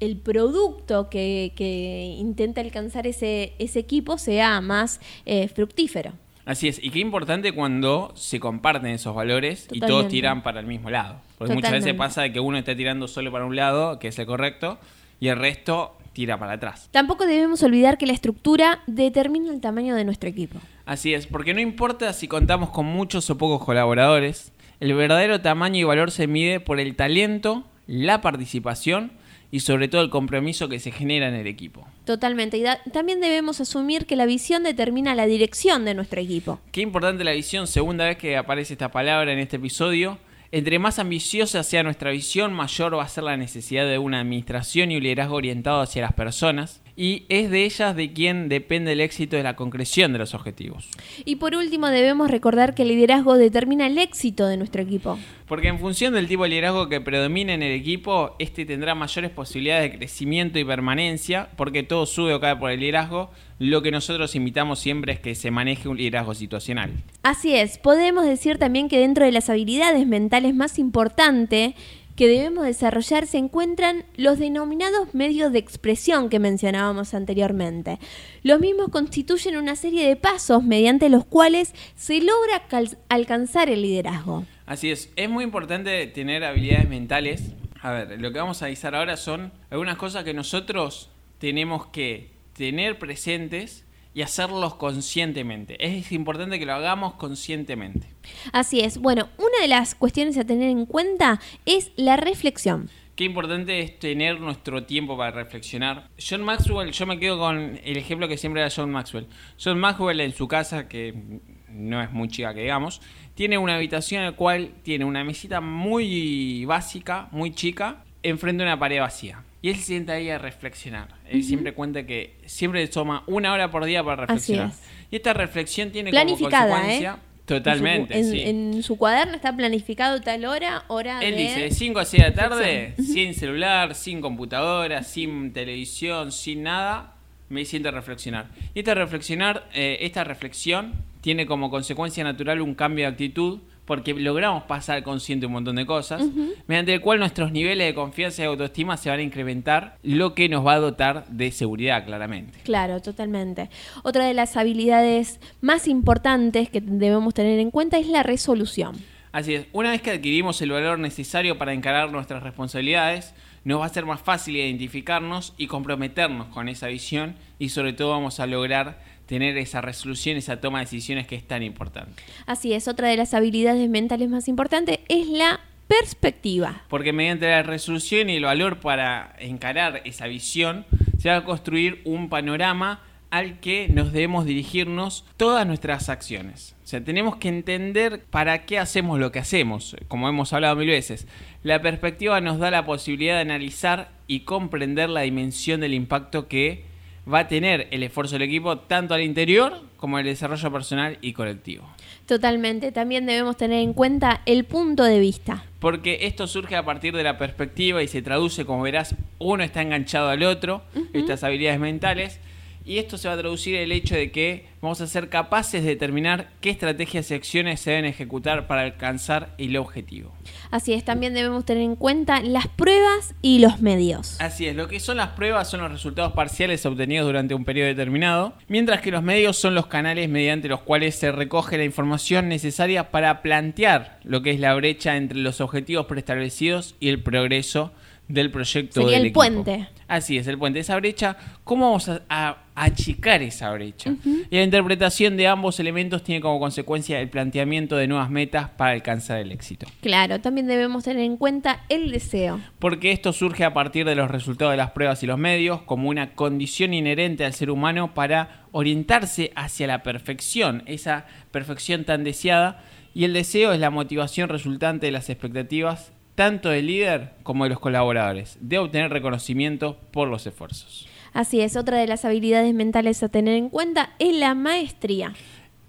el 0.00 0.16
producto 0.16 1.10
que, 1.10 2.16
intenta 2.18 2.60
alcanzar 2.60 3.06
ese, 3.06 3.54
ese, 3.58 3.80
equipo 3.80 4.18
sea 4.18 4.60
más 4.60 5.00
eh, 5.26 5.48
fructífero. 5.48 6.12
Así 6.44 6.66
es, 6.66 6.82
y 6.82 6.90
qué 6.90 7.00
importante 7.00 7.52
cuando 7.52 8.12
se 8.14 8.40
comparten 8.40 8.86
esos 8.92 9.14
valores 9.14 9.68
y 9.70 9.80
todos 9.80 10.08
tiran 10.08 10.42
para 10.42 10.60
el 10.60 10.66
mismo 10.66 10.90
lado. 10.90 11.20
Porque 11.36 11.54
muchas 11.54 11.72
veces 11.72 11.94
pasa 11.94 12.30
que 12.30 12.40
uno 12.40 12.56
está 12.56 12.74
tirando 12.74 13.06
solo 13.06 13.30
para 13.30 13.44
un 13.44 13.54
lado, 13.54 13.98
que 13.98 14.08
es 14.08 14.18
el 14.18 14.26
correcto, 14.26 14.78
y 15.20 15.28
el 15.28 15.38
resto 15.38 15.97
tira 16.18 16.36
para 16.36 16.54
atrás. 16.54 16.88
Tampoco 16.90 17.26
debemos 17.26 17.62
olvidar 17.62 17.96
que 17.96 18.04
la 18.04 18.12
estructura 18.12 18.82
determina 18.88 19.52
el 19.52 19.60
tamaño 19.60 19.94
de 19.94 20.04
nuestro 20.04 20.28
equipo. 20.28 20.58
Así 20.84 21.14
es, 21.14 21.28
porque 21.28 21.54
no 21.54 21.60
importa 21.60 22.12
si 22.12 22.26
contamos 22.26 22.70
con 22.70 22.86
muchos 22.86 23.30
o 23.30 23.38
pocos 23.38 23.64
colaboradores, 23.64 24.50
el 24.80 24.94
verdadero 24.94 25.40
tamaño 25.40 25.78
y 25.78 25.84
valor 25.84 26.10
se 26.10 26.26
mide 26.26 26.58
por 26.58 26.80
el 26.80 26.96
talento, 26.96 27.62
la 27.86 28.20
participación 28.20 29.12
y 29.52 29.60
sobre 29.60 29.86
todo 29.86 30.02
el 30.02 30.10
compromiso 30.10 30.68
que 30.68 30.80
se 30.80 30.90
genera 30.90 31.28
en 31.28 31.34
el 31.34 31.46
equipo. 31.46 31.86
Totalmente. 32.04 32.58
Y 32.58 32.64
también 32.90 33.20
debemos 33.20 33.60
asumir 33.60 34.04
que 34.04 34.16
la 34.16 34.26
visión 34.26 34.64
determina 34.64 35.14
la 35.14 35.26
dirección 35.26 35.84
de 35.84 35.94
nuestro 35.94 36.20
equipo. 36.20 36.58
Qué 36.72 36.80
importante 36.80 37.22
la 37.22 37.30
visión, 37.30 37.68
segunda 37.68 38.06
vez 38.06 38.18
que 38.18 38.36
aparece 38.36 38.72
esta 38.72 38.90
palabra 38.90 39.32
en 39.32 39.38
este 39.38 39.54
episodio. 39.54 40.18
Entre 40.50 40.78
más 40.78 40.98
ambiciosa 40.98 41.62
sea 41.62 41.82
nuestra 41.82 42.10
visión, 42.10 42.54
mayor 42.54 42.96
va 42.96 43.02
a 43.02 43.08
ser 43.08 43.24
la 43.24 43.36
necesidad 43.36 43.86
de 43.86 43.98
una 43.98 44.20
administración 44.20 44.90
y 44.90 44.96
un 44.96 45.02
liderazgo 45.02 45.36
orientado 45.36 45.82
hacia 45.82 46.00
las 46.00 46.14
personas 46.14 46.80
y 46.98 47.26
es 47.28 47.48
de 47.48 47.64
ellas 47.64 47.94
de 47.94 48.12
quien 48.12 48.48
depende 48.48 48.90
el 48.90 49.00
éxito 49.00 49.36
de 49.36 49.44
la 49.44 49.54
concreción 49.54 50.12
de 50.12 50.18
los 50.18 50.34
objetivos. 50.34 50.88
Y 51.24 51.36
por 51.36 51.54
último 51.54 51.86
debemos 51.86 52.28
recordar 52.28 52.74
que 52.74 52.82
el 52.82 52.88
liderazgo 52.88 53.38
determina 53.38 53.86
el 53.86 53.98
éxito 53.98 54.48
de 54.48 54.56
nuestro 54.56 54.82
equipo. 54.82 55.16
Porque 55.46 55.68
en 55.68 55.78
función 55.78 56.12
del 56.12 56.26
tipo 56.26 56.42
de 56.42 56.48
liderazgo 56.48 56.88
que 56.88 57.00
predomina 57.00 57.54
en 57.54 57.62
el 57.62 57.70
equipo, 57.70 58.34
este 58.40 58.66
tendrá 58.66 58.96
mayores 58.96 59.30
posibilidades 59.30 59.92
de 59.92 59.98
crecimiento 59.98 60.58
y 60.58 60.64
permanencia, 60.64 61.50
porque 61.56 61.84
todo 61.84 62.04
sube 62.04 62.34
o 62.34 62.40
cae 62.40 62.56
por 62.56 62.72
el 62.72 62.80
liderazgo. 62.80 63.30
Lo 63.60 63.80
que 63.80 63.92
nosotros 63.92 64.34
invitamos 64.34 64.80
siempre 64.80 65.12
es 65.12 65.20
que 65.20 65.36
se 65.36 65.52
maneje 65.52 65.88
un 65.88 65.96
liderazgo 65.96 66.34
situacional. 66.34 66.90
Así 67.22 67.54
es, 67.54 67.78
podemos 67.78 68.26
decir 68.26 68.58
también 68.58 68.88
que 68.88 68.98
dentro 68.98 69.24
de 69.24 69.32
las 69.32 69.48
habilidades 69.48 70.04
mentales 70.06 70.54
más 70.54 70.80
importantes 70.80 71.74
que 72.18 72.26
debemos 72.26 72.64
desarrollar 72.64 73.28
se 73.28 73.38
encuentran 73.38 74.04
los 74.16 74.40
denominados 74.40 75.14
medios 75.14 75.52
de 75.52 75.60
expresión 75.60 76.28
que 76.28 76.40
mencionábamos 76.40 77.14
anteriormente. 77.14 78.00
Los 78.42 78.58
mismos 78.58 78.88
constituyen 78.88 79.56
una 79.56 79.76
serie 79.76 80.08
de 80.08 80.16
pasos 80.16 80.64
mediante 80.64 81.10
los 81.10 81.24
cuales 81.24 81.72
se 81.94 82.20
logra 82.20 82.64
alcanzar 83.08 83.70
el 83.70 83.82
liderazgo. 83.82 84.44
Así 84.66 84.90
es, 84.90 85.12
es 85.14 85.30
muy 85.30 85.44
importante 85.44 86.08
tener 86.08 86.42
habilidades 86.42 86.88
mentales. 86.88 87.52
A 87.82 87.92
ver, 87.92 88.20
lo 88.20 88.32
que 88.32 88.40
vamos 88.40 88.62
a 88.62 88.66
avisar 88.66 88.96
ahora 88.96 89.16
son 89.16 89.52
algunas 89.70 89.96
cosas 89.96 90.24
que 90.24 90.34
nosotros 90.34 91.10
tenemos 91.38 91.86
que 91.86 92.32
tener 92.52 92.98
presentes 92.98 93.84
y 94.14 94.22
hacerlos 94.22 94.74
conscientemente. 94.74 95.76
Es 95.84 96.10
importante 96.12 96.58
que 96.58 96.66
lo 96.66 96.74
hagamos 96.74 97.14
conscientemente. 97.14 98.08
Así 98.52 98.80
es. 98.80 98.98
Bueno, 98.98 99.28
una 99.38 99.60
de 99.60 99.68
las 99.68 99.94
cuestiones 99.94 100.36
a 100.38 100.44
tener 100.44 100.70
en 100.70 100.86
cuenta 100.86 101.40
es 101.66 101.92
la 101.96 102.16
reflexión. 102.16 102.90
Qué 103.18 103.24
importante 103.24 103.80
es 103.80 103.98
tener 103.98 104.40
nuestro 104.40 104.84
tiempo 104.84 105.16
para 105.16 105.32
reflexionar. 105.32 106.08
John 106.18 106.42
Maxwell, 106.42 106.92
yo 106.92 107.04
me 107.04 107.18
quedo 107.18 107.38
con 107.38 107.80
el 107.82 107.96
ejemplo 107.96 108.28
que 108.28 108.36
siempre 108.36 108.62
da 108.62 108.68
John 108.74 108.92
Maxwell. 108.92 109.26
John 109.62 109.78
Maxwell 109.78 110.20
en 110.20 110.32
su 110.32 110.46
casa, 110.46 110.86
que 110.86 111.40
no 111.68 112.00
es 112.00 112.12
muy 112.12 112.28
chica 112.28 112.54
que 112.54 112.60
digamos, 112.60 113.00
tiene 113.34 113.58
una 113.58 113.74
habitación 113.74 114.20
en 114.22 114.30
la 114.30 114.36
cual 114.36 114.70
tiene 114.82 115.04
una 115.04 115.24
mesita 115.24 115.60
muy 115.60 116.64
básica, 116.64 117.28
muy 117.32 117.52
chica, 117.52 118.04
enfrente 118.22 118.62
de 118.62 118.68
una 118.68 118.78
pared 118.78 119.00
vacía. 119.00 119.42
Y 119.60 119.70
él 119.70 119.76
se 119.76 119.82
sienta 119.82 120.14
ahí 120.14 120.30
a 120.30 120.38
reflexionar. 120.38 121.08
Él 121.28 121.42
siempre 121.42 121.74
cuenta 121.74 122.06
que 122.06 122.36
siempre 122.46 122.86
toma 122.88 123.24
una 123.26 123.52
hora 123.52 123.70
por 123.70 123.84
día 123.84 124.04
para 124.04 124.26
reflexionar. 124.26 124.72
Y 125.10 125.16
esta 125.16 125.32
reflexión 125.32 125.90
tiene 125.90 126.10
como 126.10 126.38
consecuencia... 126.38 127.18
¿eh? 127.24 127.28
Totalmente, 127.48 128.14
en 128.14 128.28
su, 128.28 128.34
en, 128.34 128.82
su 128.82 128.98
cuaderno 128.98 129.34
está 129.34 129.56
planificado 129.56 130.20
tal 130.20 130.44
hora, 130.44 130.84
hora 130.88 131.20
Él 131.22 131.34
dice, 131.34 131.60
de 131.60 131.70
5 131.70 131.98
a 131.98 132.04
6 132.04 132.22
de 132.22 132.28
la 132.28 132.34
tarde, 132.34 132.94
sin 132.98 133.32
celular, 133.32 133.94
sin 133.94 134.20
computadora, 134.20 135.02
sin 135.02 135.54
televisión, 135.54 136.30
sin 136.30 136.64
nada, 136.64 137.14
me 137.48 137.64
siento 137.64 137.88
a 137.88 137.92
reflexionar. 137.92 138.48
Y 138.74 138.80
esta 138.80 138.92
reflexionar, 138.92 139.66
eh, 139.72 139.96
esta 140.02 140.24
reflexión 140.24 140.92
tiene 141.22 141.46
como 141.46 141.70
consecuencia 141.70 142.22
natural 142.22 142.60
un 142.60 142.74
cambio 142.74 143.06
de 143.06 143.12
actitud 143.12 143.60
porque 143.88 144.12
logramos 144.12 144.64
pasar 144.64 145.02
consciente 145.02 145.46
un 145.46 145.52
montón 145.52 145.76
de 145.76 145.86
cosas, 145.86 146.22
mediante 146.66 146.92
el 146.92 147.00
cual 147.00 147.18
nuestros 147.18 147.52
niveles 147.52 147.86
de 147.86 147.94
confianza 147.94 148.42
y 148.42 148.44
autoestima 148.44 148.98
se 148.98 149.08
van 149.08 149.20
a 149.20 149.22
incrementar, 149.22 149.96
lo 150.02 150.34
que 150.34 150.50
nos 150.50 150.64
va 150.64 150.74
a 150.74 150.78
dotar 150.78 151.26
de 151.28 151.50
seguridad, 151.50 152.04
claramente. 152.04 152.58
Claro, 152.64 153.00
totalmente. 153.00 153.70
Otra 154.02 154.26
de 154.26 154.34
las 154.34 154.58
habilidades 154.58 155.40
más 155.62 155.88
importantes 155.88 156.68
que 156.68 156.82
debemos 156.82 157.32
tener 157.32 157.58
en 157.58 157.70
cuenta 157.70 157.96
es 157.96 158.08
la 158.08 158.22
resolución. 158.22 158.96
Así 159.32 159.54
es, 159.54 159.66
una 159.72 159.92
vez 159.92 160.02
que 160.02 160.10
adquirimos 160.10 160.60
el 160.60 160.70
valor 160.70 160.98
necesario 160.98 161.56
para 161.56 161.72
encarar 161.72 162.12
nuestras 162.12 162.42
responsabilidades, 162.42 163.32
nos 163.64 163.80
va 163.80 163.86
a 163.86 163.88
ser 163.88 164.04
más 164.04 164.20
fácil 164.20 164.56
identificarnos 164.56 165.54
y 165.56 165.66
comprometernos 165.66 166.48
con 166.48 166.68
esa 166.68 166.88
visión 166.88 167.36
y 167.58 167.70
sobre 167.70 167.94
todo 167.94 168.10
vamos 168.10 168.38
a 168.38 168.46
lograr 168.46 168.98
tener 169.28 169.56
esa 169.58 169.80
resolución, 169.80 170.36
esa 170.36 170.60
toma 170.60 170.78
de 170.78 170.86
decisiones 170.86 171.26
que 171.26 171.36
es 171.36 171.46
tan 171.46 171.62
importante. 171.62 172.20
Así 172.46 172.72
es, 172.72 172.88
otra 172.88 173.08
de 173.08 173.16
las 173.16 173.34
habilidades 173.34 173.88
mentales 173.88 174.28
más 174.28 174.48
importantes 174.48 174.98
es 175.08 175.28
la 175.28 175.60
perspectiva. 175.86 176.82
Porque 176.88 177.12
mediante 177.12 177.48
la 177.48 177.62
resolución 177.62 178.30
y 178.30 178.36
el 178.36 178.44
valor 178.44 178.80
para 178.80 179.36
encarar 179.38 180.02
esa 180.04 180.26
visión, 180.26 180.86
se 181.18 181.28
va 181.28 181.36
a 181.36 181.44
construir 181.44 182.00
un 182.04 182.30
panorama 182.30 183.02
al 183.30 183.60
que 183.60 183.88
nos 183.88 184.12
debemos 184.12 184.46
dirigirnos 184.46 185.26
todas 185.36 185.66
nuestras 185.66 186.08
acciones. 186.08 186.74
O 186.82 186.86
sea, 186.86 187.04
tenemos 187.04 187.36
que 187.36 187.48
entender 187.48 188.24
para 188.30 188.64
qué 188.64 188.78
hacemos 188.78 189.18
lo 189.18 189.30
que 189.30 189.40
hacemos, 189.40 189.94
como 190.08 190.26
hemos 190.26 190.54
hablado 190.54 190.76
mil 190.76 190.88
veces. 190.88 191.26
La 191.62 191.82
perspectiva 191.82 192.40
nos 192.40 192.58
da 192.58 192.70
la 192.70 192.86
posibilidad 192.86 193.34
de 193.34 193.42
analizar 193.42 194.10
y 194.26 194.40
comprender 194.40 195.10
la 195.10 195.20
dimensión 195.20 195.80
del 195.80 195.92
impacto 195.92 196.48
que 196.48 196.87
va 197.32 197.40
a 197.40 197.48
tener 197.48 197.88
el 197.90 198.02
esfuerzo 198.02 198.34
del 198.34 198.42
equipo 198.42 198.78
tanto 198.78 199.14
al 199.14 199.22
interior 199.22 199.82
como 199.96 200.18
el 200.18 200.24
desarrollo 200.24 200.72
personal 200.72 201.18
y 201.20 201.32
colectivo. 201.32 201.84
Totalmente, 202.26 202.92
también 202.92 203.26
debemos 203.26 203.56
tener 203.56 203.80
en 203.80 203.94
cuenta 203.94 204.42
el 204.46 204.64
punto 204.64 205.04
de 205.04 205.18
vista. 205.18 205.64
Porque 205.78 206.18
esto 206.22 206.46
surge 206.46 206.76
a 206.76 206.84
partir 206.84 207.14
de 207.16 207.22
la 207.22 207.38
perspectiva 207.38 208.02
y 208.02 208.08
se 208.08 208.22
traduce, 208.22 208.64
como 208.64 208.82
verás, 208.82 209.14
uno 209.38 209.62
está 209.62 209.82
enganchado 209.82 210.28
al 210.28 210.42
otro, 210.42 210.82
estas 211.12 211.42
habilidades 211.44 211.80
mentales, 211.80 212.40
y 212.88 212.98
esto 212.98 213.18
se 213.18 213.28
va 213.28 213.34
a 213.34 213.38
traducir 213.38 213.74
en 213.74 213.82
el 213.82 213.92
hecho 213.92 214.14
de 214.14 214.32
que 214.32 214.64
vamos 214.80 215.02
a 215.02 215.06
ser 215.06 215.28
capaces 215.28 215.82
de 215.84 215.90
determinar 215.90 216.48
qué 216.62 216.70
estrategias 216.70 217.30
y 217.30 217.34
acciones 217.34 217.80
se 217.80 217.90
deben 217.90 218.06
ejecutar 218.06 218.66
para 218.66 218.80
alcanzar 218.80 219.54
el 219.58 219.76
objetivo. 219.76 220.32
Así 220.70 220.94
es, 220.94 221.04
también 221.04 221.34
debemos 221.34 221.66
tener 221.66 221.82
en 221.82 221.96
cuenta 221.96 222.40
las 222.40 222.66
pruebas 222.66 223.34
y 223.42 223.58
los 223.58 223.82
medios. 223.82 224.40
Así 224.40 224.66
es, 224.66 224.74
lo 224.74 224.88
que 224.88 225.00
son 225.00 225.18
las 225.18 225.30
pruebas 225.30 225.68
son 225.68 225.80
los 225.80 225.92
resultados 225.92 226.32
parciales 226.32 226.86
obtenidos 226.86 227.26
durante 227.26 227.54
un 227.54 227.66
periodo 227.66 227.88
determinado, 227.88 228.54
mientras 228.68 229.02
que 229.02 229.10
los 229.10 229.22
medios 229.22 229.58
son 229.58 229.74
los 229.74 229.86
canales 229.86 230.30
mediante 230.30 230.68
los 230.68 230.80
cuales 230.80 231.14
se 231.14 231.30
recoge 231.30 231.76
la 231.76 231.84
información 231.84 232.48
necesaria 232.48 233.10
para 233.10 233.42
plantear 233.42 234.18
lo 234.24 234.40
que 234.40 234.52
es 234.52 234.60
la 234.60 234.74
brecha 234.74 235.16
entre 235.16 235.40
los 235.40 235.60
objetivos 235.60 236.06
preestablecidos 236.06 236.94
y 237.00 237.10
el 237.10 237.22
progreso 237.22 237.92
del 238.28 238.50
proyecto 238.50 239.00
Sería 239.00 239.12
del 239.12 239.20
el 239.20 239.26
equipo. 239.26 239.40
puente. 239.40 239.88
Así 240.06 240.38
es, 240.38 240.46
el 240.46 240.56
puente. 240.58 240.78
Esa 240.80 240.96
brecha, 240.96 241.36
¿cómo 241.64 241.86
vamos 241.86 242.08
a, 242.08 242.22
a 242.30 242.58
achicar 242.74 243.42
esa 243.42 243.70
brecha? 243.72 244.14
Y 244.50 244.56
la 244.56 244.62
interpretación 244.62 245.36
de 245.36 245.46
ambos 245.46 245.80
elementos 245.80 246.22
tiene 246.22 246.40
como 246.40 246.58
consecuencia 246.60 247.20
el 247.20 247.28
planteamiento 247.28 247.96
de 247.96 248.06
nuevas 248.06 248.30
metas 248.30 248.70
para 248.70 248.92
alcanzar 248.92 249.38
el 249.38 249.52
éxito. 249.52 249.86
Claro, 250.00 250.40
también 250.40 250.66
debemos 250.66 251.04
tener 251.04 251.24
en 251.24 251.36
cuenta 251.36 251.84
el 251.90 252.10
deseo. 252.10 252.60
Porque 252.78 253.12
esto 253.12 253.32
surge 253.34 253.64
a 253.64 253.74
partir 253.74 254.06
de 254.06 254.14
los 254.14 254.30
resultados 254.30 254.72
de 254.72 254.78
las 254.78 254.92
pruebas 254.92 255.22
y 255.22 255.26
los 255.26 255.38
medios 255.38 255.82
como 255.82 256.08
una 256.08 256.34
condición 256.34 256.94
inherente 256.94 257.44
al 257.44 257.52
ser 257.52 257.70
humano 257.70 258.14
para 258.14 258.64
orientarse 258.72 259.52
hacia 259.56 259.86
la 259.86 260.02
perfección, 260.02 260.82
esa 260.86 261.26
perfección 261.50 262.04
tan 262.04 262.24
deseada. 262.24 262.82
Y 263.14 263.24
el 263.24 263.32
deseo 263.32 263.72
es 263.72 263.80
la 263.80 263.90
motivación 263.90 264.48
resultante 264.48 265.06
de 265.06 265.12
las 265.12 265.28
expectativas 265.28 266.12
tanto 266.38 266.68
del 266.68 266.86
líder 266.86 267.32
como 267.42 267.64
de 267.64 267.70
los 267.70 267.80
colaboradores, 267.80 268.58
de 268.60 268.78
obtener 268.78 269.10
reconocimiento 269.10 269.98
por 270.12 270.28
los 270.28 270.46
esfuerzos. 270.46 271.08
Así 271.32 271.60
es, 271.60 271.76
otra 271.76 271.98
de 271.98 272.06
las 272.06 272.24
habilidades 272.24 272.72
mentales 272.74 273.24
a 273.24 273.28
tener 273.28 273.56
en 273.56 273.68
cuenta 273.68 274.14
es 274.20 274.36
la 274.36 274.54
maestría. 274.54 275.34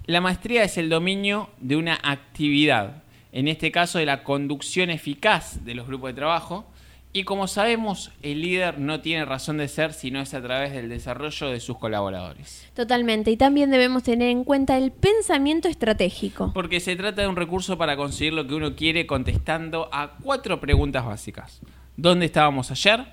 La 0.07 0.21
maestría 0.21 0.63
es 0.63 0.79
el 0.79 0.89
dominio 0.89 1.51
de 1.59 1.75
una 1.75 1.99
actividad, 2.01 3.03
en 3.31 3.47
este 3.47 3.71
caso 3.71 3.99
de 3.99 4.07
la 4.07 4.23
conducción 4.23 4.89
eficaz 4.89 5.63
de 5.65 5.75
los 5.75 5.85
grupos 5.85 6.09
de 6.09 6.15
trabajo, 6.15 6.65
y 7.11 7.23
como 7.23 7.47
sabemos, 7.47 8.11
el 8.21 8.41
líder 8.41 8.79
no 8.79 9.01
tiene 9.01 9.25
razón 9.25 9.57
de 9.57 9.67
ser 9.67 9.93
si 9.93 10.11
no 10.11 10.21
es 10.21 10.35
a 10.35 10.41
través 10.43 10.73
del 10.73 10.89
desarrollo 10.89 11.49
de 11.49 11.59
sus 11.59 11.77
colaboradores. 11.79 12.69
Totalmente, 12.75 13.31
y 13.31 13.37
también 13.37 13.71
debemos 13.71 14.03
tener 14.03 14.29
en 14.29 14.43
cuenta 14.43 14.77
el 14.77 14.91
pensamiento 14.91 15.67
estratégico. 15.67 16.51
Porque 16.53 16.79
se 16.79 16.95
trata 16.95 17.23
de 17.23 17.27
un 17.27 17.35
recurso 17.35 17.79
para 17.79 17.97
conseguir 17.97 18.33
lo 18.33 18.45
que 18.45 18.53
uno 18.53 18.75
quiere 18.75 19.07
contestando 19.07 19.89
a 19.91 20.17
cuatro 20.21 20.59
preguntas 20.59 21.03
básicas. 21.03 21.61
¿Dónde 21.97 22.27
estábamos 22.27 22.69
ayer? 22.69 23.07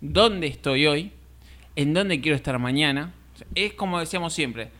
¿Dónde 0.00 0.46
estoy 0.46 0.86
hoy? 0.86 1.10
¿En 1.74 1.94
dónde 1.94 2.20
quiero 2.20 2.36
estar 2.36 2.56
mañana? 2.60 3.12
Es 3.56 3.72
como 3.72 3.98
decíamos 3.98 4.34
siempre, 4.34 4.70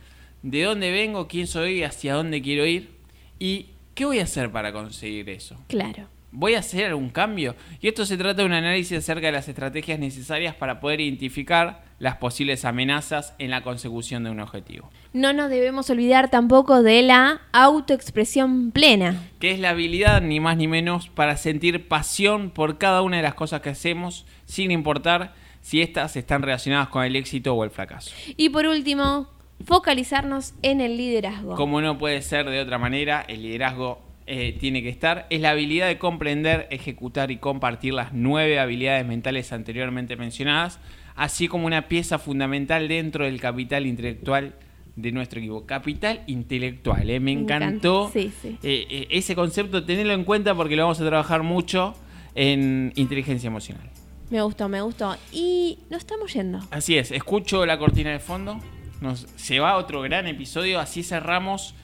¿de 0.41 0.63
dónde 0.63 0.89
vengo? 0.91 1.27
¿Quién 1.27 1.47
soy? 1.47 1.83
¿Hacia 1.83 2.13
dónde 2.13 2.41
quiero 2.41 2.65
ir? 2.65 2.91
¿Y 3.39 3.67
qué 3.93 4.05
voy 4.05 4.19
a 4.19 4.23
hacer 4.23 4.51
para 4.53 4.71
conseguir 4.71 5.29
eso? 5.29 5.57
Claro. 5.67 6.07
¿Voy 6.39 6.53
a 6.53 6.59
hacer 6.59 6.85
algún 6.85 7.09
cambio? 7.09 7.55
Y 7.81 7.87
esto 7.87 8.05
se 8.05 8.15
trata 8.15 8.41
de 8.41 8.45
un 8.45 8.53
análisis 8.53 8.99
acerca 8.99 9.25
de 9.25 9.31
las 9.31 9.47
estrategias 9.47 9.97
necesarias 9.97 10.53
para 10.53 10.79
poder 10.79 11.01
identificar 11.01 11.83
las 11.97 12.17
posibles 12.17 12.63
amenazas 12.63 13.33
en 13.39 13.49
la 13.49 13.63
consecución 13.63 14.23
de 14.23 14.29
un 14.29 14.39
objetivo. 14.39 14.91
No 15.13 15.33
nos 15.33 15.49
debemos 15.49 15.89
olvidar 15.89 16.29
tampoco 16.29 16.83
de 16.83 17.01
la 17.01 17.41
autoexpresión 17.53 18.69
plena. 18.69 19.19
Que 19.39 19.49
es 19.49 19.59
la 19.59 19.71
habilidad, 19.71 20.21
ni 20.21 20.39
más 20.39 20.57
ni 20.57 20.67
menos, 20.67 21.09
para 21.09 21.37
sentir 21.37 21.87
pasión 21.87 22.51
por 22.51 22.77
cada 22.77 23.01
una 23.01 23.17
de 23.17 23.23
las 23.23 23.33
cosas 23.33 23.61
que 23.61 23.71
hacemos, 23.71 24.27
sin 24.45 24.69
importar 24.69 25.33
si 25.61 25.81
éstas 25.81 26.15
están 26.17 26.43
relacionadas 26.43 26.89
con 26.89 27.03
el 27.03 27.15
éxito 27.15 27.55
o 27.55 27.63
el 27.63 27.71
fracaso. 27.71 28.13
Y 28.37 28.49
por 28.49 28.67
último, 28.67 29.27
focalizarnos 29.65 30.53
en 30.61 30.81
el 30.81 30.97
liderazgo. 30.97 31.55
Como 31.55 31.81
no 31.81 31.97
puede 31.97 32.21
ser 32.21 32.47
de 32.47 32.61
otra 32.61 32.77
manera, 32.77 33.25
el 33.27 33.41
liderazgo 33.41 34.06
eh, 34.29 34.57
tiene 34.59 34.83
que 34.83 34.89
estar, 34.89 35.25
es 35.29 35.39
la 35.39 35.51
habilidad 35.51 35.87
de 35.87 35.97
comprender, 35.97 36.67
ejecutar 36.69 37.31
y 37.31 37.37
compartir 37.37 37.93
las 37.93 38.11
nueve 38.11 38.59
habilidades 38.59 39.05
mentales 39.05 39.53
anteriormente 39.53 40.17
mencionadas, 40.17 40.79
así 41.15 41.47
como 41.47 41.65
una 41.65 41.87
pieza 41.87 42.19
fundamental 42.19 42.89
dentro 42.89 43.23
del 43.23 43.39
capital 43.39 43.85
intelectual 43.85 44.55
de 44.97 45.11
nuestro 45.13 45.39
equipo. 45.39 45.65
Capital 45.65 46.23
intelectual, 46.27 47.09
eh, 47.09 47.21
me, 47.21 47.31
encantó 47.31 48.09
encanta, 48.09 48.19
sí, 48.19 48.33
sí. 48.41 48.57
eh, 48.63 49.07
ese 49.11 49.33
concepto, 49.33 49.85
tenerlo 49.85 50.11
en 50.11 50.25
cuenta 50.25 50.53
porque 50.53 50.75
lo 50.75 50.83
vamos 50.83 50.99
a 50.99 51.05
trabajar 51.05 51.43
mucho 51.43 51.95
en 52.35 52.91
inteligencia 52.95 53.47
emocional. 53.47 53.89
Me 54.29 54.41
gustó, 54.41 54.67
me 54.67 54.81
gustó. 54.81 55.15
Y 55.31 55.79
nos 55.89 55.99
estamos 55.99 56.33
yendo. 56.33 56.59
Así 56.69 56.97
es, 56.97 57.11
escucho 57.11 57.65
la 57.65 57.79
cortina 57.79 58.11
de 58.11 58.19
fondo, 58.19 58.59
nos, 58.99 59.25
se 59.37 59.61
va 59.61 59.77
otro 59.77 60.01
gran 60.01 60.27
episodio, 60.27 60.81
así 60.81 61.01
cerramos. 61.01 61.75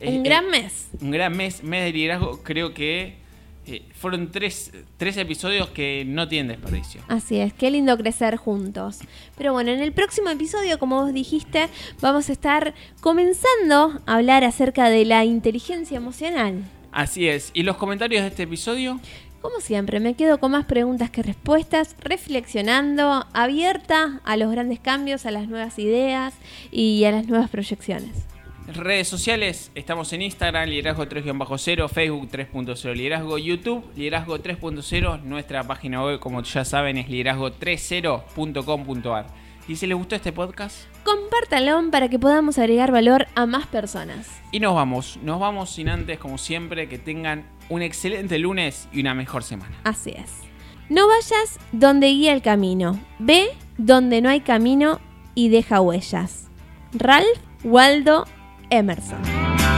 Eh, 0.00 0.08
Un 0.08 0.14
eh, 0.14 0.22
gran 0.22 0.48
mes. 0.48 0.88
un 1.00 1.10
gran 1.10 1.36
mes, 1.36 1.62
mes 1.62 1.84
de 1.84 1.92
liderazgo. 1.92 2.42
Creo 2.42 2.74
que 2.74 3.20
eh, 3.66 3.82
fueron 3.94 4.32
tres, 4.32 4.72
tres 4.96 5.16
episodios 5.16 5.68
que 5.68 6.04
no 6.06 6.26
tienen 6.26 6.48
desperdicio. 6.48 7.02
Así 7.08 7.38
es, 7.38 7.52
qué 7.52 7.70
lindo 7.70 7.96
crecer 7.96 8.36
juntos. 8.36 8.98
Pero 9.36 9.52
bueno, 9.52 9.70
en 9.70 9.80
el 9.80 9.92
próximo 9.92 10.30
episodio, 10.30 10.78
como 10.78 11.02
vos 11.02 11.12
dijiste, 11.12 11.68
vamos 12.00 12.28
a 12.30 12.32
estar 12.32 12.74
comenzando 13.00 14.00
a 14.06 14.16
hablar 14.16 14.44
acerca 14.44 14.88
de 14.88 15.04
la 15.04 15.24
inteligencia 15.24 15.96
emocional. 15.96 16.64
Así 16.90 17.28
es. 17.28 17.50
¿Y 17.54 17.62
los 17.62 17.76
comentarios 17.76 18.22
de 18.22 18.28
este 18.28 18.42
episodio? 18.44 18.98
Como 19.40 19.60
siempre, 19.60 20.00
me 20.00 20.14
quedo 20.14 20.38
con 20.38 20.52
más 20.52 20.66
preguntas 20.66 21.10
que 21.10 21.22
respuestas, 21.22 21.96
reflexionando, 22.00 23.26
abierta 23.32 24.20
a 24.24 24.36
los 24.36 24.50
grandes 24.50 24.80
cambios, 24.80 25.24
a 25.24 25.30
las 25.30 25.48
nuevas 25.48 25.78
ideas 25.78 26.34
y 26.70 27.04
a 27.04 27.12
las 27.12 27.26
nuevas 27.26 27.48
proyecciones. 27.48 28.10
Redes 28.74 29.08
sociales, 29.08 29.70
estamos 29.74 30.12
en 30.12 30.22
Instagram, 30.22 30.68
liderazgo 30.68 31.06
3-0, 31.06 31.88
Facebook 31.88 32.28
3.0 32.30 32.94
liderazgo, 32.94 33.38
YouTube, 33.38 33.84
liderazgo 33.96 34.38
3.0, 34.38 35.22
nuestra 35.22 35.64
página 35.64 36.04
web, 36.04 36.20
como 36.20 36.42
ya 36.42 36.64
saben, 36.64 36.96
es 36.96 37.08
liderazgo30.com.ar. 37.08 39.26
Y 39.66 39.76
si 39.76 39.86
les 39.86 39.96
gustó 39.96 40.16
este 40.16 40.32
podcast, 40.32 40.84
Compártanlo 41.04 41.90
para 41.90 42.08
que 42.08 42.18
podamos 42.18 42.58
agregar 42.58 42.92
valor 42.92 43.26
a 43.34 43.46
más 43.46 43.66
personas. 43.66 44.28
y 44.52 44.60
nos 44.60 44.74
vamos, 44.74 45.18
nos 45.22 45.40
vamos 45.40 45.70
sin 45.70 45.88
antes, 45.88 46.18
como 46.18 46.38
siempre, 46.38 46.88
que 46.88 46.98
tengan 46.98 47.46
un 47.68 47.82
excelente 47.82 48.38
lunes 48.38 48.88
y 48.92 49.00
una 49.00 49.14
mejor 49.14 49.42
semana. 49.42 49.76
Así 49.84 50.10
es. 50.10 50.30
No 50.88 51.06
vayas 51.06 51.58
donde 51.72 52.08
guía 52.08 52.32
el 52.32 52.42
camino. 52.42 52.98
Ve 53.18 53.48
donde 53.78 54.20
no 54.20 54.28
hay 54.28 54.40
camino 54.40 55.00
y 55.34 55.48
deja 55.48 55.80
huellas. 55.80 56.48
Ralph 56.92 57.38
Waldo 57.62 58.26
Emerson. 58.70 59.69